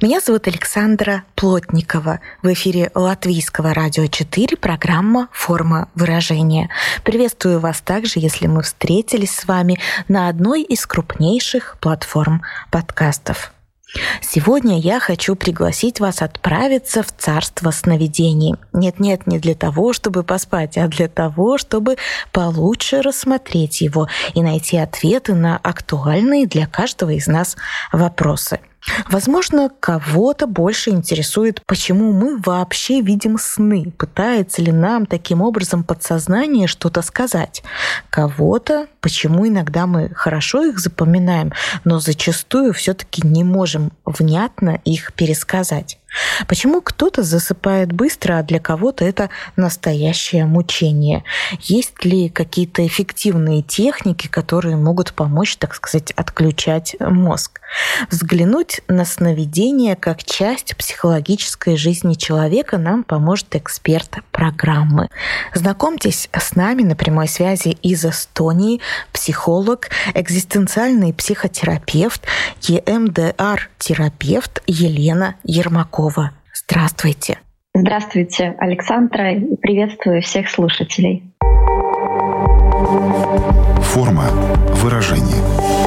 Меня 0.00 0.20
зовут 0.20 0.48
Александра 0.48 1.24
Плотникова. 1.34 2.20
В 2.42 2.52
эфире 2.52 2.90
Латвийского 2.94 3.74
радио 3.74 4.06
4 4.06 4.56
программа 4.56 5.28
«Форма 5.32 5.88
выражения». 5.94 6.70
Приветствую 7.04 7.60
вас 7.60 7.80
также, 7.80 8.14
если 8.16 8.46
мы 8.46 8.62
встретились 8.62 9.34
с 9.34 9.44
вами 9.46 9.78
на 10.08 10.28
одной 10.28 10.62
из 10.62 10.86
крупнейших 10.86 11.76
платформ 11.80 12.42
подкастов. 12.70 13.52
Сегодня 14.22 14.78
я 14.80 15.00
хочу 15.00 15.36
пригласить 15.36 16.00
вас 16.00 16.22
отправиться 16.22 17.02
в 17.02 17.12
царство 17.12 17.70
сновидений. 17.70 18.54
Нет-нет, 18.72 19.26
не 19.26 19.38
для 19.38 19.54
того, 19.54 19.92
чтобы 19.92 20.22
поспать, 20.22 20.78
а 20.78 20.88
для 20.88 21.08
того, 21.08 21.58
чтобы 21.58 21.96
получше 22.32 23.02
рассмотреть 23.02 23.82
его 23.82 24.08
и 24.34 24.42
найти 24.42 24.78
ответы 24.78 25.34
на 25.34 25.58
актуальные 25.58 26.46
для 26.46 26.66
каждого 26.66 27.10
из 27.10 27.26
нас 27.26 27.56
вопросы– 27.92 28.60
Возможно, 29.10 29.70
кого-то 29.80 30.46
больше 30.46 30.90
интересует, 30.90 31.62
почему 31.66 32.12
мы 32.12 32.38
вообще 32.38 33.00
видим 33.00 33.38
сны, 33.38 33.92
пытается 33.96 34.60
ли 34.62 34.72
нам 34.72 35.06
таким 35.06 35.40
образом 35.40 35.84
подсознание 35.84 36.66
что-то 36.66 37.02
сказать. 37.02 37.62
Кого-то, 38.10 38.88
почему 39.02 39.46
иногда 39.46 39.86
мы 39.86 40.10
хорошо 40.14 40.64
их 40.64 40.78
запоминаем, 40.78 41.52
но 41.84 42.00
зачастую 42.00 42.72
все-таки 42.72 43.26
не 43.26 43.44
можем 43.44 43.92
внятно 44.06 44.80
их 44.84 45.12
пересказать. 45.12 45.98
Почему 46.46 46.82
кто-то 46.82 47.22
засыпает 47.22 47.92
быстро, 47.92 48.38
а 48.38 48.42
для 48.42 48.60
кого-то 48.60 49.04
это 49.04 49.30
настоящее 49.56 50.44
мучение? 50.44 51.24
Есть 51.60 52.04
ли 52.04 52.28
какие-то 52.28 52.86
эффективные 52.86 53.62
техники, 53.62 54.26
которые 54.26 54.76
могут 54.76 55.14
помочь, 55.14 55.56
так 55.56 55.74
сказать, 55.74 56.12
отключать 56.12 56.96
мозг? 57.00 57.60
Взглянуть 58.10 58.82
на 58.88 59.06
сновидение 59.06 59.96
как 59.96 60.22
часть 60.22 60.76
психологической 60.76 61.76
жизни 61.76 62.14
человека 62.14 62.76
нам 62.76 63.02
поможет 63.02 63.56
эксперт 63.56 64.16
программы. 64.30 65.08
Знакомьтесь 65.54 66.28
с 66.32 66.54
нами 66.54 66.82
на 66.82 66.94
прямой 66.94 67.28
связи 67.28 67.68
из 67.82 68.04
Эстонии 68.04 68.80
психолог, 69.12 69.90
экзистенциальный 70.14 71.12
психотерапевт, 71.12 72.26
ЕМДР-терапевт 72.62 74.62
Елена 74.66 75.36
Ермакова. 75.44 76.30
Здравствуйте. 76.54 77.38
Здравствуйте, 77.74 78.54
Александра. 78.58 79.34
Приветствую 79.60 80.22
всех 80.22 80.50
слушателей. 80.50 81.22
Форма 83.82 84.24
выражения. 84.82 85.81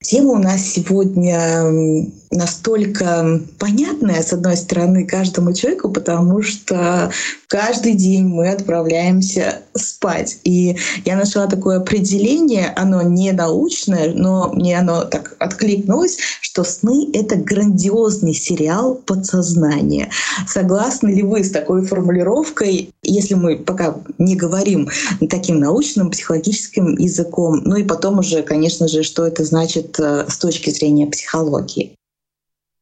Тема 0.00 0.34
у 0.34 0.38
нас 0.38 0.62
сегодня 0.62 2.08
настолько 2.30 3.40
понятная, 3.58 4.22
с 4.22 4.32
одной 4.32 4.56
стороны, 4.56 5.04
каждому 5.04 5.52
человеку, 5.52 5.90
потому 5.90 6.40
что 6.42 7.10
каждый 7.48 7.94
день 7.94 8.26
мы 8.26 8.50
отправляемся 8.50 9.62
спать. 9.74 10.38
И 10.44 10.76
я 11.04 11.16
нашла 11.16 11.48
такое 11.48 11.78
определение, 11.78 12.72
оно 12.76 13.02
не 13.02 13.32
научное, 13.32 14.12
но 14.14 14.52
мне 14.52 14.78
оно 14.78 15.04
так 15.04 15.34
откликнулось, 15.40 16.18
что 16.42 16.62
сны— 16.62 17.10
это 17.12 17.34
грандиозный 17.34 18.34
сериал 18.34 18.94
подсознания. 18.94 20.10
Согласны 20.46 21.08
ли 21.08 21.22
вы 21.22 21.42
с 21.42 21.50
такой 21.50 21.84
формулировкой, 21.84 22.92
если 23.08 23.34
мы 23.34 23.56
пока 23.56 23.96
не 24.18 24.36
говорим 24.36 24.88
таким 25.28 25.60
научным, 25.60 26.10
психологическим 26.10 26.96
языком, 26.96 27.62
ну 27.64 27.76
и 27.76 27.84
потом 27.84 28.18
уже, 28.18 28.42
конечно 28.42 28.88
же, 28.88 29.02
что 29.02 29.26
это 29.26 29.44
значит 29.44 29.98
э, 29.98 30.26
с 30.28 30.38
точки 30.38 30.70
зрения 30.70 31.06
психологии? 31.06 31.97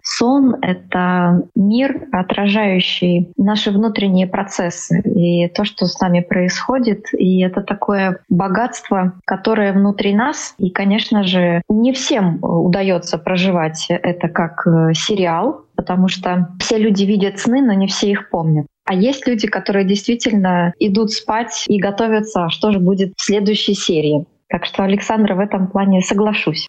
Сон— 0.09 0.55
это 0.63 1.43
мир, 1.57 2.07
отражающий 2.13 3.33
наши 3.37 3.73
внутренние 3.73 4.29
процессы 4.29 5.01
и 5.01 5.49
то, 5.49 5.65
что 5.65 5.87
с 5.87 6.01
нами 6.01 6.21
происходит. 6.21 7.07
И 7.13 7.41
это 7.41 7.61
такое 7.61 8.21
богатство, 8.29 9.15
которое 9.25 9.73
внутри 9.73 10.15
нас. 10.15 10.55
И, 10.59 10.71
конечно 10.71 11.25
же, 11.25 11.61
не 11.69 11.93
всем 11.93 12.39
удается 12.41 13.19
проживать 13.19 13.87
это 13.89 14.29
как 14.29 14.65
э, 14.67 14.95
сериал, 14.95 15.65
потому 15.75 16.07
что 16.07 16.51
все 16.61 16.79
люди 16.79 17.03
видят 17.03 17.41
сны, 17.41 17.61
но 17.61 17.73
не 17.73 17.89
все 17.89 18.13
их 18.13 18.31
помнят. 18.31 18.67
А 18.85 18.95
есть 18.95 19.27
люди, 19.27 19.49
которые 19.49 19.85
действительно 19.85 20.73
идут 20.79 21.11
спать 21.11 21.65
и 21.67 21.81
готовятся, 21.81 22.49
что 22.49 22.71
же 22.71 22.79
будет 22.79 23.13
в 23.17 23.23
следующей 23.23 23.75
серии. 23.75 24.25
Так 24.49 24.67
что, 24.67 24.85
Александра, 24.85 25.35
в 25.35 25.41
этом 25.41 25.67
плане 25.67 26.01
соглашусь. 26.01 26.69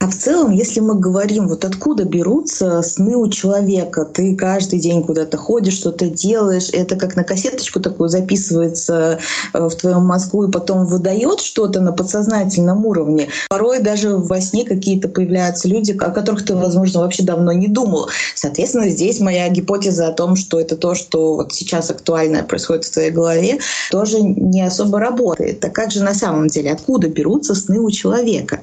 А 0.00 0.06
в 0.10 0.14
целом, 0.14 0.52
если 0.52 0.78
мы 0.78 0.94
говорим, 0.94 1.48
вот 1.48 1.64
откуда 1.64 2.04
берутся 2.04 2.82
сны 2.82 3.16
у 3.16 3.28
человека, 3.28 4.04
ты 4.04 4.36
каждый 4.36 4.78
день 4.78 5.02
куда-то 5.02 5.36
ходишь, 5.36 5.74
что-то 5.74 6.08
делаешь, 6.08 6.70
это 6.72 6.94
как 6.94 7.16
на 7.16 7.24
кассеточку 7.24 7.80
такую 7.80 8.08
записывается 8.08 9.18
э, 9.52 9.68
в 9.68 9.74
твоем 9.74 10.06
мозгу 10.06 10.44
и 10.44 10.52
потом 10.52 10.86
выдает 10.86 11.40
что-то 11.40 11.80
на 11.80 11.90
подсознательном 11.90 12.86
уровне. 12.86 13.28
Порой 13.50 13.80
даже 13.80 14.16
во 14.16 14.40
сне 14.40 14.64
какие-то 14.64 15.08
появляются 15.08 15.66
люди, 15.66 15.90
о 15.98 16.10
которых 16.10 16.44
ты, 16.44 16.54
возможно, 16.54 17.00
вообще 17.00 17.24
давно 17.24 17.50
не 17.50 17.66
думал. 17.66 18.08
Соответственно, 18.36 18.88
здесь 18.90 19.18
моя 19.18 19.48
гипотеза 19.48 20.06
о 20.06 20.12
том, 20.12 20.36
что 20.36 20.60
это 20.60 20.76
то, 20.76 20.94
что 20.94 21.34
вот 21.34 21.52
сейчас 21.52 21.90
актуальное 21.90 22.44
происходит 22.44 22.84
в 22.84 22.92
твоей 22.92 23.10
голове, 23.10 23.58
тоже 23.90 24.20
не 24.20 24.62
особо 24.62 25.00
работает. 25.00 25.58
Так 25.58 25.74
как 25.74 25.90
же 25.90 26.04
на 26.04 26.14
самом 26.14 26.46
деле, 26.46 26.70
откуда 26.70 27.08
берутся 27.08 27.56
сны 27.56 27.80
у 27.80 27.90
человека? 27.90 28.62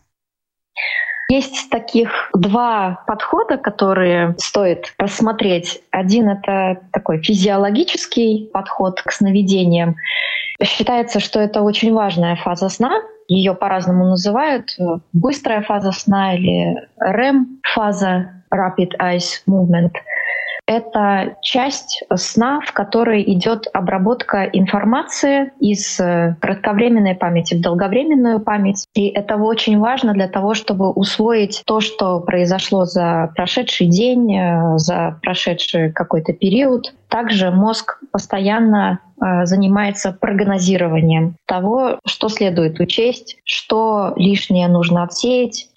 Есть 1.30 1.70
таких 1.72 2.30
два 2.34 3.04
подхода, 3.08 3.58
которые 3.58 4.36
стоит 4.38 4.94
рассмотреть. 4.98 5.82
Один— 5.92 6.30
это 6.30 6.82
такой 6.92 7.22
физиологический 7.22 8.50
подход 8.54 9.02
к 9.02 9.12
сновидениям. 9.12 9.96
Считается, 10.64 11.20
что 11.20 11.40
это 11.40 11.62
очень 11.62 11.94
важная 11.94 12.36
фаза 12.36 12.70
сна. 12.70 13.02
Ее 13.28 13.56
по-разному 13.56 14.06
называют. 14.06 14.76
Быстрая 15.14 15.64
фаза 15.64 15.92
сна 15.92 16.36
или 16.36 16.76
REM-фаза, 17.00 18.44
Rapid 18.54 18.92
Eye 19.02 19.20
Movement— 19.48 19.94
это 20.68 21.38
часть 21.42 22.04
сна, 22.16 22.60
в 22.62 22.74
которой 22.74 23.22
идет 23.34 23.68
обработка 23.74 24.46
информации 24.46 25.52
из 25.60 26.00
э, 26.00 26.36
кратковременной 26.42 27.14
памяти 27.14 27.54
в 27.56 27.62
долговременную 27.62 28.40
память. 28.40 28.88
И 28.96 29.08
это 29.08 29.36
очень 29.36 29.80
важно 29.80 30.14
для 30.14 30.28
того, 30.28 30.56
чтобы 30.56 30.92
усвоить 30.92 31.62
то, 31.66 31.82
что 31.82 32.20
произошло 32.20 32.86
за 32.86 33.32
прошедший 33.36 33.88
день, 33.88 34.36
э, 34.36 34.78
за 34.78 35.20
прошедший 35.22 35.92
какой-то 35.92 36.34
период. 36.34 36.96
Также 37.10 37.52
мозг 37.52 38.00
постоянно 38.12 39.00
э, 39.22 39.46
занимается 39.46 40.14
прогнозированием 40.14 41.36
того, 41.46 42.00
что 42.06 42.28
следует 42.28 42.80
учесть, 42.80 43.38
что 43.44 44.14
лишнее 44.16 44.68
нужно 44.68 45.04
отсеять. 45.04 45.70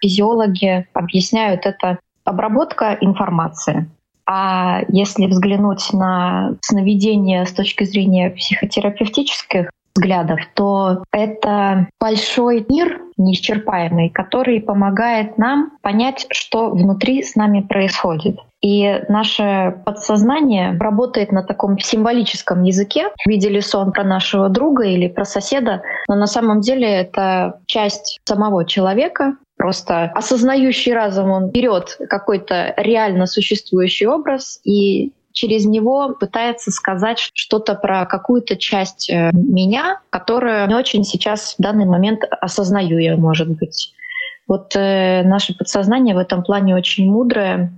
Физиологи 0.00 0.88
объясняют 0.94 1.66
это 1.66 1.98
обработка 2.24 2.96
информации. 3.00 3.90
А 4.26 4.82
если 4.88 5.26
взглянуть 5.26 5.92
на 5.92 6.56
сновидение 6.60 7.44
с 7.44 7.52
точки 7.52 7.84
зрения 7.84 8.30
психотерапевтических 8.30 9.70
взглядов, 9.94 10.40
то 10.54 11.02
это 11.12 11.88
большой 12.00 12.64
мир 12.68 13.02
неисчерпаемый, 13.16 14.10
который 14.10 14.60
помогает 14.60 15.38
нам 15.38 15.72
понять, 15.82 16.26
что 16.30 16.70
внутри 16.70 17.22
с 17.22 17.36
нами 17.36 17.60
происходит. 17.60 18.38
И 18.62 19.02
наше 19.08 19.82
подсознание 19.84 20.78
работает 20.78 21.32
на 21.32 21.42
таком 21.42 21.78
символическом 21.78 22.62
языке. 22.62 23.08
Видели 23.26 23.60
сон 23.60 23.92
про 23.92 24.04
нашего 24.04 24.48
друга 24.48 24.84
или 24.84 25.08
про 25.08 25.24
соседа, 25.24 25.82
но 26.08 26.14
на 26.14 26.26
самом 26.26 26.60
деле 26.60 26.88
это 26.88 27.60
часть 27.66 28.20
самого 28.24 28.64
человека, 28.64 29.36
Просто 29.62 30.10
осознающий 30.16 30.92
разум, 30.92 31.30
он 31.30 31.50
берет 31.50 31.96
какой-то 32.08 32.74
реально 32.76 33.26
существующий 33.26 34.08
образ 34.08 34.58
и 34.64 35.12
через 35.30 35.66
него 35.66 36.16
пытается 36.18 36.72
сказать 36.72 37.30
что-то 37.32 37.76
про 37.76 38.04
какую-то 38.06 38.56
часть 38.56 39.08
э, 39.08 39.30
меня, 39.32 40.00
которую 40.10 40.66
не 40.66 40.74
очень 40.74 41.04
сейчас 41.04 41.54
в 41.56 41.62
данный 41.62 41.84
момент 41.84 42.24
осознаю 42.40 42.98
я, 42.98 43.16
может 43.16 43.50
быть. 43.50 43.94
Вот 44.48 44.74
э, 44.74 45.22
наше 45.22 45.56
подсознание 45.56 46.16
в 46.16 46.18
этом 46.18 46.42
плане 46.42 46.74
очень 46.74 47.08
мудрое. 47.08 47.72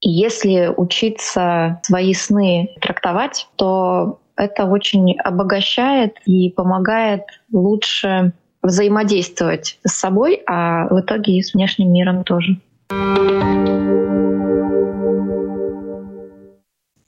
И 0.00 0.08
если 0.08 0.72
учиться 0.74 1.82
свои 1.82 2.14
сны 2.14 2.74
трактовать, 2.80 3.46
то 3.56 4.20
это 4.36 4.64
очень 4.64 5.18
обогащает 5.18 6.16
и 6.24 6.48
помогает 6.48 7.24
лучше 7.52 8.32
взаимодействовать 8.66 9.78
с 9.86 9.92
собой, 9.92 10.42
а 10.46 10.88
в 10.88 11.00
итоге 11.00 11.38
и 11.38 11.42
с 11.42 11.54
внешним 11.54 11.92
миром 11.92 12.24
тоже. 12.24 12.58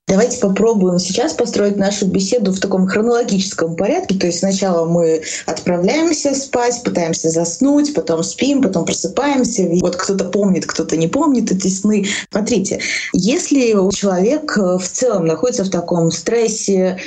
Давайте 0.08 0.40
попробуем 0.40 0.99
сейчас 0.99 1.34
построить 1.34 1.76
нашу 1.76 2.06
беседу 2.06 2.50
в 2.50 2.60
таком 2.60 2.87
хронологическом 2.87 3.76
порядке. 3.76 4.19
То 4.19 4.26
есть 4.26 4.38
сначала 4.38 4.88
мы 4.88 5.22
отправляемся 5.44 6.34
спать, 6.34 6.81
пытаемся 6.82 7.28
заснуть, 7.28 7.93
потом 7.93 8.22
спим, 8.22 8.62
потом 8.62 8.87
просыпаемся. 8.87 9.64
И 9.64 9.81
вот 9.82 9.96
кто-то 9.96 10.25
помнит, 10.25 10.64
кто-то 10.64 10.96
не 10.96 11.08
помнит 11.08 11.52
эти 11.52 11.69
сны. 11.69 12.06
Смотрите, 12.31 12.81
если 13.12 13.75
человек 13.94 14.56
в 14.56 14.82
целом 14.82 15.26
находится 15.26 15.64
в 15.64 15.70
таком 15.70 16.10
стрессе, 16.10 16.99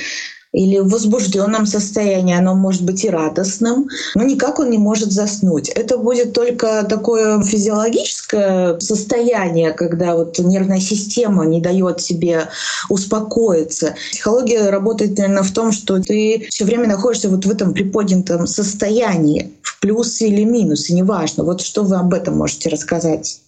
или 0.52 0.78
в 0.78 0.88
возбужденном 0.88 1.66
состоянии, 1.66 2.36
оно 2.36 2.54
может 2.54 2.82
быть 2.82 3.04
и 3.04 3.10
радостным, 3.10 3.88
но 4.14 4.22
никак 4.22 4.58
он 4.58 4.70
не 4.70 4.78
может 4.78 5.10
заснуть. 5.10 5.68
Это 5.70 5.98
будет 5.98 6.32
только 6.32 6.84
такое 6.88 7.42
физиологическое 7.42 8.78
состояние, 8.78 9.72
когда 9.72 10.14
вот 10.14 10.38
нервная 10.38 10.80
система 10.80 11.46
не 11.46 11.60
дает 11.60 12.00
себе 12.00 12.48
успокоиться. 12.88 13.94
Психология 14.10 14.70
работает, 14.70 15.16
наверное, 15.16 15.42
в 15.42 15.52
том, 15.52 15.72
что 15.72 16.00
ты 16.00 16.46
все 16.50 16.64
время 16.64 16.86
находишься 16.86 17.30
вот 17.30 17.46
в 17.46 17.50
этом 17.50 17.72
приподнятом 17.72 18.46
состоянии, 18.46 19.52
в 19.62 19.80
плюс 19.80 20.20
или 20.20 20.44
минус, 20.44 20.90
и 20.90 20.94
неважно. 20.94 21.44
Вот 21.44 21.62
что 21.62 21.82
вы 21.82 21.96
об 21.96 22.12
этом 22.12 22.36
можете 22.36 22.68
рассказать? 22.68 23.41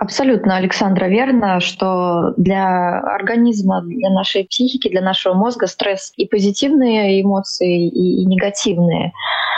Абсолютно, 0.00 0.56
Александра, 0.56 1.08
верно, 1.08 1.60
что 1.60 2.32
для 2.38 3.00
организма, 3.00 3.82
для 3.82 4.08
нашей 4.08 4.44
психики, 4.44 4.88
для 4.88 5.02
нашего 5.02 5.34
мозга 5.34 5.66
стресс 5.66 6.14
и 6.16 6.26
позитивные 6.26 7.20
эмоции, 7.20 7.86
и, 7.86 8.22
и 8.22 8.24
негативные. 8.24 9.12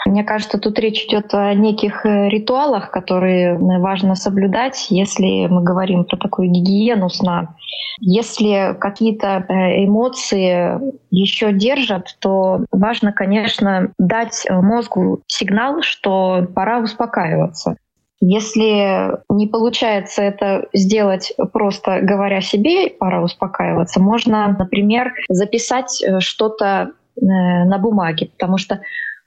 Мне 0.05 0.25
кажется, 0.25 0.59
тут 0.59 0.81
речь 0.81 1.05
идет 1.05 1.33
о 1.33 1.55
неких 1.55 2.05
э, 2.05 2.29
ритуалах, 2.29 2.91
которые 2.91 3.56
важно 3.56 4.17
соблюдать, 4.17 4.89
если 4.91 5.47
мы 5.47 5.62
говорим 5.62 6.05
про 6.05 6.17
такую 6.17 6.50
гигиену 6.50 7.09
сна. 7.09 7.55
Если 8.00 8.77
какие-то 8.81 9.47
э, 9.49 9.85
эмоции 9.85 10.81
еще 11.12 11.53
держат, 11.53 12.17
то 12.19 12.65
важно, 12.73 13.12
конечно, 13.12 13.93
дать 13.97 14.45
мозгу 14.50 15.23
сигнал, 15.29 15.83
что 15.83 16.49
пора 16.53 16.81
успокаиваться. 16.81 17.77
Если 18.25 19.19
не 19.29 19.49
получается 19.49 20.23
это 20.23 20.69
сделать 20.73 21.33
просто 21.53 21.99
говоря 22.03 22.41
себе, 22.41 22.89
пора 22.89 23.21
успокаиваться, 23.21 24.01
можно, 24.01 24.55
например, 24.57 25.13
записать 25.29 26.01
э, 26.01 26.21
что-то 26.21 26.93
э, 27.17 27.21
на 27.21 27.79
бумаге, 27.79 28.31
потому 28.39 28.59
что 28.59 28.81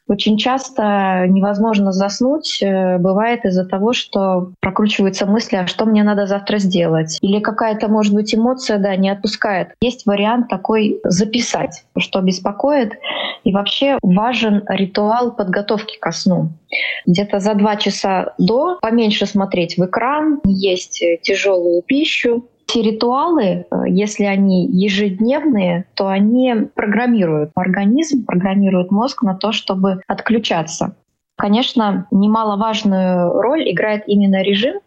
очень 0.08 0.38
часто 0.38 1.26
невозможно 1.28 1.92
заснуть, 1.92 2.62
э, 2.62 2.98
бывает 2.98 3.46
из-за 3.46 3.66
того, 3.66 3.94
что 3.94 4.52
прокручиваются 4.60 5.26
мысли, 5.26 5.56
а 5.56 5.68
что 5.68 5.86
мне 5.86 6.04
надо 6.04 6.28
завтра 6.28 6.60
сделать. 6.60 7.18
Или 7.22 7.40
какая-то, 7.40 7.88
может 7.88 8.14
быть, 8.14 8.34
эмоция, 8.36 8.78
да, 8.78 8.96
не 8.96 9.10
отпускает. 9.10 9.70
Есть 9.82 10.06
вариант 10.06 10.48
такой 10.48 11.00
записать, 11.04 11.86
что 11.98 12.22
беспокоит. 12.22 12.94
И 13.44 13.52
вообще 13.52 13.98
важен 14.02 14.64
ритуал 14.68 15.32
подготовки 15.32 15.98
ко 16.00 16.12
сну. 16.12 16.50
Где-то 17.06 17.40
за 17.40 17.54
два 17.54 17.76
часа 17.76 18.34
до 18.38 18.78
поменьше 18.82 19.26
смотреть 19.26 19.78
в 19.78 19.86
экран, 19.86 20.40
есть 20.46 21.04
тяжелую 21.22 21.82
пищу, 21.82 22.46
эти 22.68 22.80
ритуалы, 22.80 23.44
э, 23.44 23.66
если 23.88 24.26
они 24.26 24.68
ежедневные, 24.68 25.86
то 25.94 26.08
они 26.08 26.54
программируют 26.74 27.52
организм, 27.56 28.26
программируют 28.26 28.92
мозг 28.92 29.22
на 29.24 29.36
то, 29.36 29.52
чтобы 29.52 30.02
отключаться. 30.08 30.96
Конечно, 31.38 32.08
немаловажную 32.12 33.42
роль 33.42 33.70
играет 33.70 34.04
именно 34.08 34.42
режим, 34.42 34.80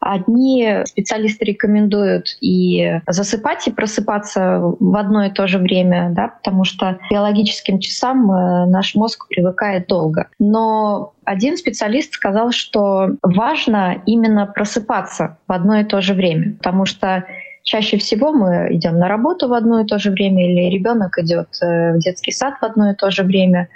Одни 0.00 0.82
специалисты 0.86 1.44
рекомендуют 1.44 2.36
и 2.40 3.00
засыпать, 3.06 3.68
и 3.68 3.70
просыпаться 3.70 4.58
в 4.58 4.96
одно 4.96 5.26
и 5.26 5.30
то 5.30 5.46
же 5.46 5.58
время, 5.58 6.10
да, 6.10 6.28
потому 6.28 6.64
что 6.64 6.98
биологическим 7.10 7.80
часам 7.80 8.30
э, 8.32 8.66
наш 8.66 8.94
мозг 8.94 9.28
привыкает 9.28 9.88
долго. 9.88 10.28
Но 10.38 11.12
один 11.24 11.58
специалист 11.58 12.14
сказал, 12.14 12.50
что 12.50 13.10
важно 13.22 14.02
именно 14.06 14.46
просыпаться 14.46 15.38
в 15.46 15.52
одно 15.52 15.80
и 15.80 15.84
то 15.84 16.00
же 16.00 16.14
время, 16.14 16.54
потому 16.56 16.86
что 16.86 17.24
чаще 17.62 17.98
всего 17.98 18.32
мы 18.32 18.68
идем 18.70 18.98
на 18.98 19.06
работу 19.06 19.48
в 19.48 19.52
одно 19.52 19.80
и 19.80 19.86
то 19.86 19.98
же 19.98 20.10
время, 20.10 20.50
или 20.50 20.74
ребенок 20.74 21.18
идет 21.18 21.48
э, 21.62 21.92
в 21.92 21.98
детский 21.98 22.32
сад 22.32 22.54
в 22.60 22.64
одно 22.64 22.92
и 22.92 22.94
то 22.94 23.10
же 23.10 23.22
время, 23.22 23.68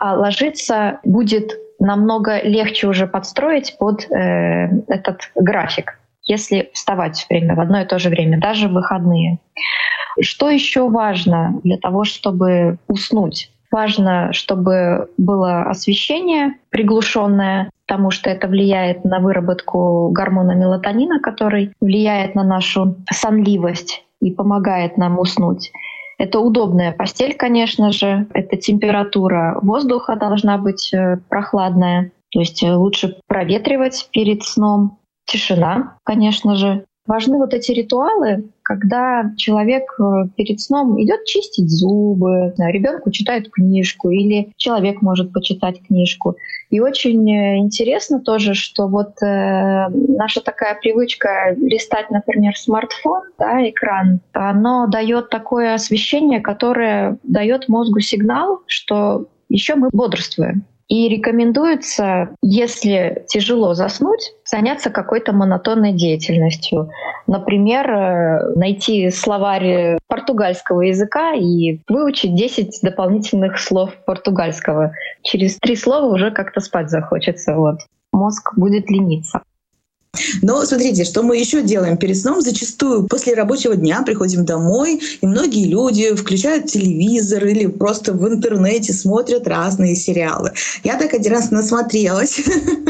а 0.00 0.14
ложиться 0.14 1.00
будет 1.04 1.52
намного 1.78 2.40
легче 2.42 2.86
уже 2.88 3.06
подстроить 3.06 3.76
под 3.78 4.10
э, 4.10 4.68
этот 4.88 5.30
график, 5.34 5.98
если 6.24 6.70
вставать 6.72 7.16
все 7.16 7.26
время 7.30 7.54
в 7.54 7.60
одно 7.60 7.80
и 7.80 7.86
то 7.86 7.98
же 7.98 8.08
время, 8.08 8.40
даже 8.40 8.68
в 8.68 8.72
выходные. 8.72 9.38
Что 10.20 10.50
еще 10.50 10.88
важно 10.88 11.60
для 11.62 11.76
того, 11.76 12.04
чтобы 12.04 12.78
уснуть? 12.88 13.50
Важно, 13.70 14.32
чтобы 14.32 15.10
было 15.18 15.62
освещение 15.62 16.54
приглушенное, 16.70 17.70
потому 17.86 18.10
что 18.10 18.30
это 18.30 18.48
влияет 18.48 19.04
на 19.04 19.18
выработку 19.18 20.10
гормона 20.10 20.52
мелатонина, 20.52 21.20
который 21.20 21.72
влияет 21.80 22.34
на 22.34 22.44
нашу 22.44 22.96
сонливость 23.10 24.04
и 24.20 24.30
помогает 24.30 24.96
нам 24.96 25.18
уснуть. 25.18 25.72
Это 26.18 26.40
удобная 26.40 26.92
постель, 26.92 27.34
конечно 27.34 27.92
же. 27.92 28.26
Это 28.32 28.56
температура 28.56 29.58
воздуха 29.60 30.16
должна 30.16 30.56
быть 30.56 30.92
э, 30.94 31.18
прохладная. 31.28 32.12
То 32.30 32.40
есть 32.40 32.62
э, 32.62 32.74
лучше 32.74 33.16
проветривать 33.26 34.08
перед 34.12 34.42
сном. 34.42 34.98
Тишина, 35.26 35.98
конечно 36.04 36.54
же. 36.54 36.86
Важны 37.06 37.38
вот 37.38 37.54
эти 37.54 37.72
ритуалы, 37.72 38.50
когда 38.62 39.30
человек 39.36 39.84
э, 40.00 40.28
перед 40.36 40.60
сном 40.60 41.00
идет 41.00 41.24
чистить 41.24 41.70
зубы, 41.70 42.52
ребенку 42.58 43.10
читает 43.12 43.50
книжку 43.50 44.10
или 44.10 44.52
человек 44.56 45.02
может 45.02 45.32
почитать 45.32 45.80
книжку. 45.86 46.36
И 46.70 46.80
очень 46.80 47.30
э, 47.30 47.58
интересно 47.58 48.20
тоже, 48.20 48.54
что 48.54 48.88
вот 48.88 49.22
э, 49.22 49.88
наша 49.88 50.40
такая 50.40 50.74
привычка 50.80 51.54
листать, 51.56 52.10
например, 52.10 52.56
смартфон, 52.56 53.22
да, 53.38 53.68
экран, 53.68 54.20
оно 54.32 54.88
дает 54.88 55.30
такое 55.30 55.74
освещение, 55.74 56.40
которое 56.40 57.18
дает 57.22 57.68
мозгу 57.68 58.00
сигнал, 58.00 58.62
что 58.66 59.26
еще 59.48 59.76
мы 59.76 59.90
бодрствуем. 59.92 60.64
И 60.88 61.08
рекомендуется, 61.08 62.30
если 62.42 63.24
тяжело 63.28 63.74
заснуть, 63.74 64.34
заняться 64.44 64.90
какой-то 64.90 65.32
монотонной 65.32 65.92
деятельностью. 65.92 66.90
Например, 67.26 67.90
э, 67.90 68.54
найти 68.54 69.10
словарь 69.10 69.98
португальского 70.06 70.82
языка 70.82 71.34
и 71.34 71.80
выучить 71.88 72.36
10 72.36 72.78
дополнительных 72.82 73.58
слов 73.58 73.90
португальского. 74.06 74.92
Через 75.22 75.58
три 75.58 75.74
слова 75.74 76.06
уже 76.06 76.30
как-то 76.30 76.60
спать 76.60 76.88
захочется. 76.88 77.56
Вот. 77.56 77.80
Мозг 78.12 78.56
будет 78.56 78.88
лениться. 78.88 79.42
Но 80.42 80.64
смотрите, 80.64 81.04
что 81.04 81.22
мы 81.22 81.36
еще 81.36 81.62
делаем 81.62 81.96
перед 81.96 82.16
сном. 82.16 82.40
Зачастую 82.40 83.06
после 83.06 83.34
рабочего 83.34 83.76
дня 83.76 84.02
приходим 84.02 84.44
домой, 84.44 85.00
и 85.20 85.26
многие 85.26 85.66
люди 85.66 86.14
включают 86.14 86.66
телевизор 86.66 87.44
или 87.46 87.66
просто 87.66 88.12
в 88.12 88.26
интернете 88.28 88.92
смотрят 88.92 89.46
разные 89.46 89.94
сериалы. 89.94 90.52
Я 90.84 90.96
так 90.96 91.14
один 91.14 91.32
раз 91.32 91.50
насмотрелась 91.50 92.40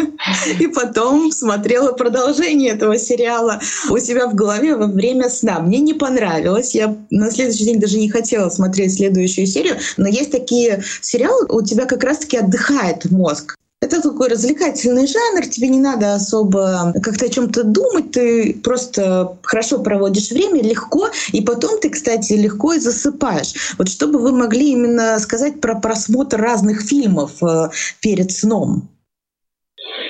и 0.60 0.66
потом 0.66 1.30
смотрела 1.32 1.92
продолжение 1.92 2.72
этого 2.72 2.98
сериала 2.98 3.60
у 3.90 3.98
себя 3.98 4.26
в 4.26 4.34
голове 4.34 4.76
во 4.76 4.86
время 4.86 5.28
сна. 5.28 5.60
Мне 5.60 5.78
не 5.78 5.94
понравилось. 5.94 6.74
Я 6.74 6.96
на 7.10 7.30
следующий 7.30 7.64
день 7.64 7.80
даже 7.80 7.98
не 7.98 8.10
хотела 8.10 8.48
смотреть 8.48 8.94
следующую 8.94 9.46
серию. 9.46 9.76
Но 9.96 10.08
есть 10.08 10.30
такие 10.30 10.82
сериалы, 11.00 11.46
у 11.48 11.62
тебя 11.62 11.86
как 11.86 12.04
раз-таки 12.04 12.36
отдыхает 12.38 13.10
мозг. 13.10 13.56
Это 13.86 14.02
такой 14.02 14.28
развлекательный 14.28 15.06
жанр, 15.06 15.46
тебе 15.46 15.68
не 15.68 15.78
надо 15.78 16.14
особо 16.14 16.92
как-то 17.04 17.26
о 17.26 17.28
чем-то 17.28 17.62
думать, 17.62 18.10
ты 18.10 18.52
просто 18.54 19.38
хорошо 19.44 19.78
проводишь 19.78 20.30
время, 20.30 20.60
легко, 20.60 21.08
и 21.32 21.40
потом 21.40 21.78
ты, 21.78 21.90
кстати, 21.90 22.32
легко 22.32 22.72
и 22.72 22.80
засыпаешь. 22.80 23.76
Вот 23.78 23.88
что 23.88 24.08
бы 24.08 24.18
вы 24.18 24.32
могли 24.32 24.72
именно 24.72 25.20
сказать 25.20 25.60
про 25.60 25.76
просмотр 25.76 26.36
разных 26.36 26.80
фильмов 26.80 27.40
э, 27.44 27.68
перед 28.00 28.32
сном? 28.32 28.88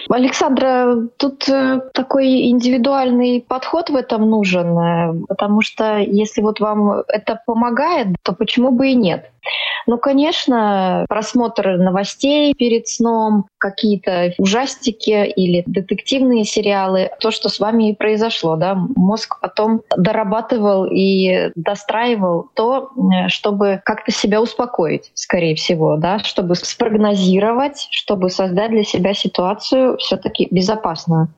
Александра, 0.09 1.09
тут 1.17 1.49
э, 1.49 1.81
такой 1.93 2.49
индивидуальный 2.51 3.45
подход 3.47 3.91
в 3.91 3.97
этом 3.97 4.29
нужен, 4.31 4.79
э, 4.79 5.25
потому 5.29 5.63
что 5.63 5.99
если 5.99 6.43
вот 6.43 6.61
вам 6.61 7.03
это 7.09 7.41
помогает, 7.47 8.09
то 8.23 8.33
почему 8.33 8.71
бы 8.71 8.89
и 8.89 8.95
нет? 8.95 9.31
Ну, 9.87 9.99
конечно, 9.99 11.07
просмотр 11.09 11.77
новостей 11.77 12.55
перед 12.55 12.89
сном, 12.89 13.47
какие-то 13.59 14.33
ужастики 14.39 15.27
или 15.27 15.63
детективные 15.67 16.45
сериалы, 16.45 17.11
то, 17.21 17.31
что 17.31 17.49
с 17.49 17.61
вами 17.61 17.91
и 17.91 17.95
произошло, 17.95 18.57
да, 18.57 18.75
мозг 18.75 19.39
потом 19.41 19.83
дорабатывал 19.97 20.87
и 20.87 21.51
достраивал 21.55 22.49
то, 22.55 22.91
э, 22.97 23.29
чтобы 23.29 23.81
как-то 23.85 24.11
себя 24.11 24.41
успокоить, 24.41 25.11
скорее 25.15 25.55
всего, 25.55 25.97
да, 25.97 26.19
чтобы 26.19 26.57
спрогнозировать, 26.57 27.89
чтобы 27.91 28.31
создать 28.31 28.71
для 28.71 28.85
себя 28.85 29.15
ситуацию 29.15 29.96
все-таки 30.01 30.49
безопасную. 30.51 31.29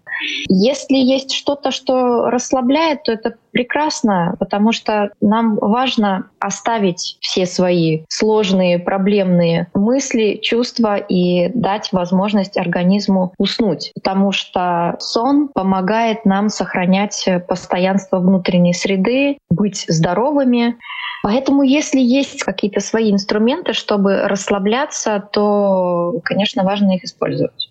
Если 0.48 0.96
есть 0.96 1.32
что-то, 1.32 1.70
что 1.70 2.28
расслабляет, 2.28 3.04
то 3.04 3.12
это 3.12 3.34
прекрасно, 3.52 4.34
потому 4.38 4.72
что 4.72 5.10
нам 5.20 5.56
важно 5.56 6.30
оставить 6.40 7.16
все 7.20 7.46
свои 7.46 8.04
сложные, 8.08 8.78
проблемные 8.78 9.68
мысли, 9.74 10.40
чувства 10.42 10.96
и 10.96 11.50
дать 11.54 11.92
возможность 11.92 12.56
организму 12.56 13.32
уснуть, 13.38 13.92
потому 13.94 14.32
что 14.32 14.96
сон 14.98 15.48
помогает 15.48 16.24
нам 16.24 16.48
сохранять 16.48 17.28
постоянство 17.46 18.18
внутренней 18.18 18.74
среды, 18.74 19.38
быть 19.50 19.84
здоровыми. 19.88 20.76
Поэтому, 21.22 21.62
если 21.62 22.00
есть 22.00 22.44
какие-то 22.44 22.80
свои 22.80 23.12
инструменты, 23.12 23.72
чтобы 23.72 24.22
расслабляться, 24.22 25.28
то, 25.32 26.14
конечно, 26.24 26.62
важно 26.62 26.94
их 26.96 27.04
использовать. 27.04 27.67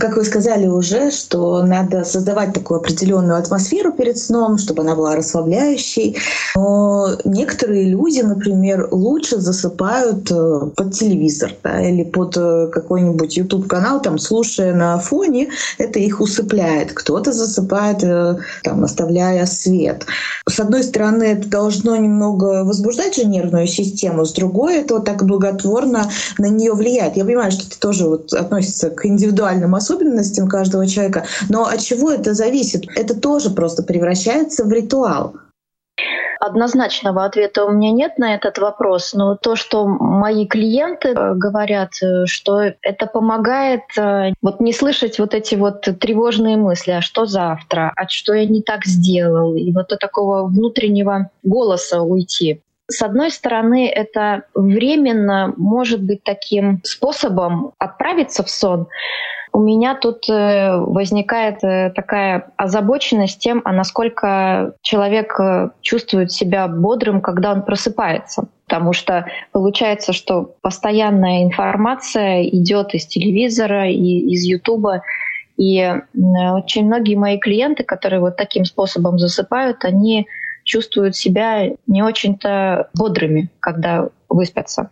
Как 0.00 0.16
вы 0.16 0.24
сказали 0.24 0.66
уже, 0.66 1.10
что 1.10 1.62
надо 1.62 2.04
создавать 2.04 2.52
такую 2.52 2.80
определенную 2.80 3.38
атмосферу 3.38 3.92
перед 3.92 4.18
сном, 4.18 4.58
чтобы 4.58 4.82
она 4.82 4.94
была 4.94 5.16
расслабляющей. 5.16 6.16
Но 6.54 7.08
некоторые 7.24 7.84
люди, 7.84 8.20
например, 8.20 8.88
лучше 8.90 9.38
засыпают 9.38 10.30
э, 10.30 10.60
под 10.74 10.92
телевизор 10.92 11.52
да, 11.62 11.80
или 11.80 12.02
под 12.04 12.36
э, 12.36 12.68
какой-нибудь 12.72 13.36
YouTube-канал, 13.36 14.00
там, 14.02 14.18
слушая 14.18 14.74
на 14.74 14.98
фоне, 14.98 15.50
это 15.78 15.98
их 15.98 16.20
усыпляет. 16.20 16.92
Кто-то 16.92 17.32
засыпает, 17.32 18.02
э, 18.02 18.36
там, 18.62 18.84
оставляя 18.84 19.46
свет. 19.46 20.06
С 20.48 20.58
одной 20.60 20.82
стороны, 20.82 21.24
это 21.24 21.48
должно 21.48 21.96
немного 21.96 22.64
возбуждать 22.64 23.16
же 23.16 23.24
нервную 23.24 23.66
систему, 23.66 24.24
с 24.24 24.32
другой, 24.32 24.76
это 24.78 24.94
вот 24.94 25.04
так 25.04 25.24
благотворно 25.24 26.10
на 26.38 26.46
нее 26.46 26.72
влияет. 26.72 27.16
Я 27.16 27.24
понимаю, 27.24 27.52
что 27.52 27.66
это 27.66 27.78
тоже 27.78 28.08
вот 28.08 28.32
относится 28.32 28.90
к 28.90 29.06
индивидуальным 29.06 29.75
особенностям 29.76 30.48
каждого 30.48 30.86
человека. 30.86 31.26
Но 31.48 31.64
от 31.64 31.80
чего 31.80 32.10
это 32.10 32.34
зависит? 32.34 32.86
Это 32.96 33.18
тоже 33.18 33.50
просто 33.50 33.82
превращается 33.82 34.64
в 34.64 34.72
ритуал. 34.72 35.36
Однозначного 36.38 37.24
ответа 37.24 37.64
у 37.64 37.72
меня 37.72 37.90
нет 37.92 38.18
на 38.18 38.34
этот 38.34 38.58
вопрос, 38.58 39.14
но 39.14 39.36
то, 39.36 39.56
что 39.56 39.86
мои 39.86 40.46
клиенты 40.46 41.08
э, 41.08 41.34
говорят, 41.34 41.92
э, 42.02 42.26
что 42.26 42.60
это 42.60 43.06
помогает 43.06 43.80
э, 43.96 44.32
вот 44.42 44.60
не 44.60 44.72
слышать 44.72 45.18
вот 45.18 45.32
эти 45.32 45.54
вот 45.54 45.80
тревожные 45.80 46.56
мысли, 46.56 46.92
а 46.92 47.00
что 47.00 47.24
завтра, 47.24 47.92
а 47.96 48.06
что 48.08 48.34
я 48.34 48.44
не 48.44 48.62
так 48.62 48.84
сделал, 48.84 49.54
и 49.54 49.72
вот 49.72 49.88
до 49.88 49.96
такого 49.96 50.46
внутреннего 50.46 51.30
голоса 51.42 52.02
уйти. 52.02 52.60
С 52.88 53.02
одной 53.02 53.30
стороны, 53.30 53.88
это 53.88 54.44
временно 54.54 55.52
может 55.56 56.02
быть 56.02 56.22
таким 56.22 56.80
способом 56.84 57.72
отправиться 57.78 58.44
в 58.44 58.50
сон, 58.50 58.88
у 59.56 59.60
меня 59.60 59.94
тут 59.94 60.28
э, 60.28 60.76
возникает 60.76 61.64
э, 61.64 61.90
такая 61.96 62.52
озабоченность 62.58 63.38
тем, 63.38 63.62
а 63.64 63.72
насколько 63.72 64.74
человек 64.82 65.40
э, 65.40 65.70
чувствует 65.80 66.30
себя 66.30 66.68
бодрым, 66.68 67.22
когда 67.22 67.52
он 67.52 67.62
просыпается. 67.62 68.48
Потому 68.66 68.92
что 68.92 69.24
получается, 69.52 70.12
что 70.12 70.56
постоянная 70.60 71.42
информация 71.42 72.44
идет 72.44 72.92
из 72.92 73.06
телевизора 73.06 73.88
и 73.88 74.18
из 74.34 74.44
Ютуба. 74.44 75.00
И 75.56 75.90
очень 76.12 76.84
многие 76.84 77.14
мои 77.14 77.38
клиенты, 77.38 77.82
которые 77.82 78.20
вот 78.20 78.36
таким 78.36 78.66
способом 78.66 79.18
засыпают, 79.18 79.86
они 79.86 80.28
чувствуют 80.66 81.16
себя 81.16 81.70
не 81.86 82.02
очень-то 82.02 82.90
бодрыми, 82.94 83.50
когда 83.60 84.10
выспятся. 84.28 84.90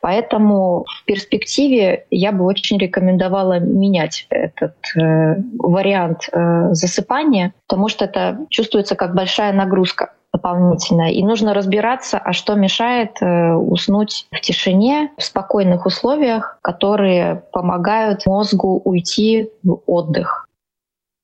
Поэтому 0.00 0.86
в 0.88 1.04
перспективе 1.04 2.06
я 2.10 2.32
бы 2.32 2.46
очень 2.46 2.78
рекомендовала 2.78 3.58
менять 3.58 4.26
этот 4.30 4.76
э, 4.96 5.36
вариант 5.58 6.30
э, 6.32 6.72
засыпания, 6.72 7.52
потому 7.68 7.88
что 7.88 8.06
это 8.06 8.38
чувствуется 8.48 8.96
как 8.96 9.14
большая 9.14 9.52
нагрузка 9.52 10.14
дополнительная. 10.32 11.10
И 11.10 11.22
нужно 11.22 11.52
разбираться, 11.52 12.18
а 12.18 12.32
что 12.32 12.54
мешает 12.54 13.20
э, 13.20 13.52
уснуть 13.52 14.26
в 14.30 14.40
тишине, 14.40 15.10
в 15.18 15.22
спокойных 15.22 15.84
условиях, 15.84 16.58
которые 16.62 17.42
помогают 17.52 18.24
мозгу 18.26 18.80
уйти 18.82 19.50
в 19.62 19.80
отдых. 19.86 20.48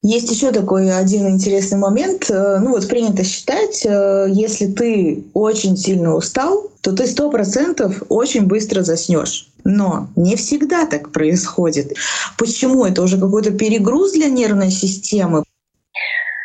Есть 0.09 0.31
еще 0.31 0.53
такой 0.53 0.97
один 0.97 1.27
интересный 1.29 1.79
момент. 1.79 2.31
Э, 2.31 2.61
ну 2.61 2.71
вот 2.71 2.87
принято 2.87 3.25
считать, 3.25 3.85
э, 3.85 4.27
если 4.29 4.67
ты 4.67 5.25
очень 5.35 5.77
сильно 5.77 6.15
устал, 6.15 6.71
то 6.81 6.95
ты 6.95 7.09
сто 7.09 7.29
процентов 7.29 8.05
очень 8.09 8.47
быстро 8.47 8.83
заснешь. 8.83 9.49
Но 9.65 10.07
не 10.15 10.37
всегда 10.37 10.87
так 10.87 11.11
происходит. 11.11 11.97
Почему? 12.39 12.85
Это 12.85 13.03
уже 13.03 13.19
какой-то 13.19 13.51
перегруз 13.51 14.13
для 14.13 14.29
нервной 14.29 14.71
системы. 14.71 15.43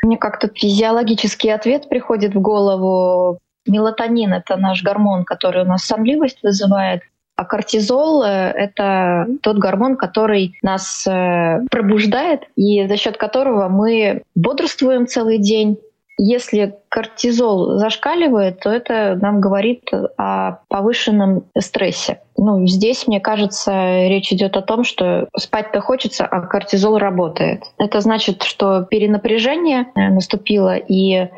Мне 0.02 0.18
как-то 0.18 0.50
физиологический 0.52 1.54
ответ 1.54 1.88
приходит 1.88 2.34
в 2.34 2.42
голову. 2.42 3.38
Мелатонин— 3.68 4.34
это 4.34 4.58
наш 4.58 4.82
гормон, 4.82 5.24
который 5.24 5.62
у 5.66 5.68
нас 5.68 5.84
сонливость 5.84 6.42
вызывает. 6.42 7.04
А 7.42 7.46
кортизол 7.46 8.22
э,— 8.22 8.28
это 8.56 9.26
тот 9.42 9.58
гормон, 9.58 9.98
который 9.98 10.60
нас 10.62 11.08
э, 11.08 11.62
пробуждает 11.72 12.42
и 12.56 12.86
за 12.88 12.98
счет 12.98 13.18
которого 13.18 13.68
мы 13.68 14.22
бодрствуем 14.36 15.08
целый 15.08 15.40
день. 15.40 15.80
Если 16.18 16.76
кортизол 16.90 17.78
зашкаливает, 17.78 18.60
то 18.60 18.70
это 18.70 19.18
нам 19.20 19.40
говорит 19.40 19.90
о 20.18 20.60
повышенном 20.68 21.46
стрессе. 21.58 22.20
Ну, 22.38 22.68
здесь, 22.68 23.08
мне 23.08 23.20
кажется, 23.20 24.08
речь 24.08 24.32
идет 24.32 24.58
о 24.58 24.62
том, 24.62 24.84
что 24.84 25.28
спать-то 25.36 25.82
хочется, 25.82 26.26
а 26.26 26.42
кортизол 26.42 26.98
работает. 26.98 27.64
Это 27.78 28.02
значит, 28.02 28.44
что 28.44 28.84
перенапряжение 28.84 29.88
э, 29.96 30.10
наступило, 30.10 30.76
и 30.76 31.30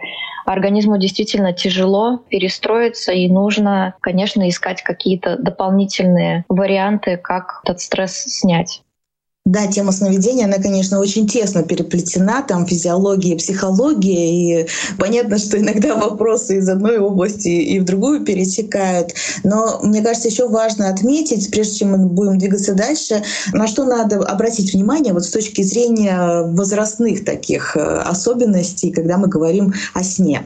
организму 0.45 0.97
действительно 0.97 1.53
тяжело 1.53 2.19
перестроиться, 2.29 3.11
и 3.11 3.29
нужно, 3.29 3.95
конечно, 4.01 4.47
искать 4.49 4.81
какие-то 4.81 5.37
дополнительные 5.37 6.45
варианты, 6.49 7.17
как 7.17 7.61
этот 7.63 7.79
стресс 7.79 8.13
снять. 8.13 8.81
Да, 9.45 9.67
тема 9.67 9.91
сновидения, 9.91 10.45
она, 10.45 10.57
конечно, 10.57 10.99
очень 10.99 11.27
тесно 11.27 11.63
переплетена, 11.63 12.43
там 12.43 12.65
физиология, 12.65 13.35
психология, 13.35 14.63
и 14.63 14.67
понятно, 14.97 15.37
что 15.37 15.59
иногда 15.59 15.95
вопросы 15.97 16.59
из 16.59 16.69
одной 16.69 16.97
области 16.97 17.49
и 17.49 17.77
в 17.77 17.83
другую 17.83 18.23
пересекают. 18.23 19.13
Но 19.43 19.81
мне 19.83 20.01
кажется, 20.01 20.29
еще 20.29 20.47
важно 20.47 20.87
отметить, 20.87 21.51
прежде 21.51 21.79
чем 21.79 21.91
мы 21.91 21.97
будем 22.07 22.37
двигаться 22.37 22.73
дальше, 22.73 23.21
на 23.51 23.67
что 23.67 23.83
надо 23.83 24.19
обратить 24.19 24.73
внимание 24.73 25.11
вот 25.11 25.25
с 25.25 25.31
точки 25.31 25.61
зрения 25.61 26.43
возрастных 26.43 27.25
таких 27.25 27.75
э, 27.75 27.81
особенностей, 27.81 28.91
когда 28.91 29.17
мы 29.17 29.27
говорим 29.27 29.73
о 29.93 30.03
сне. 30.03 30.45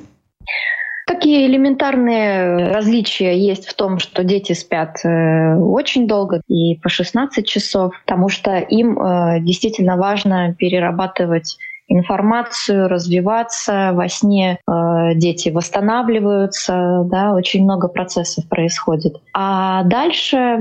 Такие 1.08 1.48
элементарные 1.48 2.68
различия 2.68 3.40
есть 3.40 3.66
в 3.66 3.74
том, 3.76 3.98
что 3.98 4.26
дети 4.26 4.52
спят 4.52 5.06
э, 5.06 5.56
очень 5.56 6.06
долго 6.06 6.42
и 6.50 6.76
по 6.76 6.90
16 6.90 7.48
часов, 7.48 7.94
потому 8.06 8.28
что 8.28 8.58
им 8.58 9.00
э, 9.00 9.40
действительно 9.40 9.96
важно 9.96 10.54
перерабатывать 10.54 11.58
информацию, 11.88 12.88
развиваться. 12.88 13.92
Во 13.94 14.08
сне 14.10 14.60
э, 14.68 15.14
дети 15.16 15.50
восстанавливаются, 15.50 17.04
да, 17.06 17.34
очень 17.34 17.64
много 17.64 17.88
процессов 17.88 18.48
происходит. 18.48 19.18
А 19.34 19.84
дальше 19.84 20.60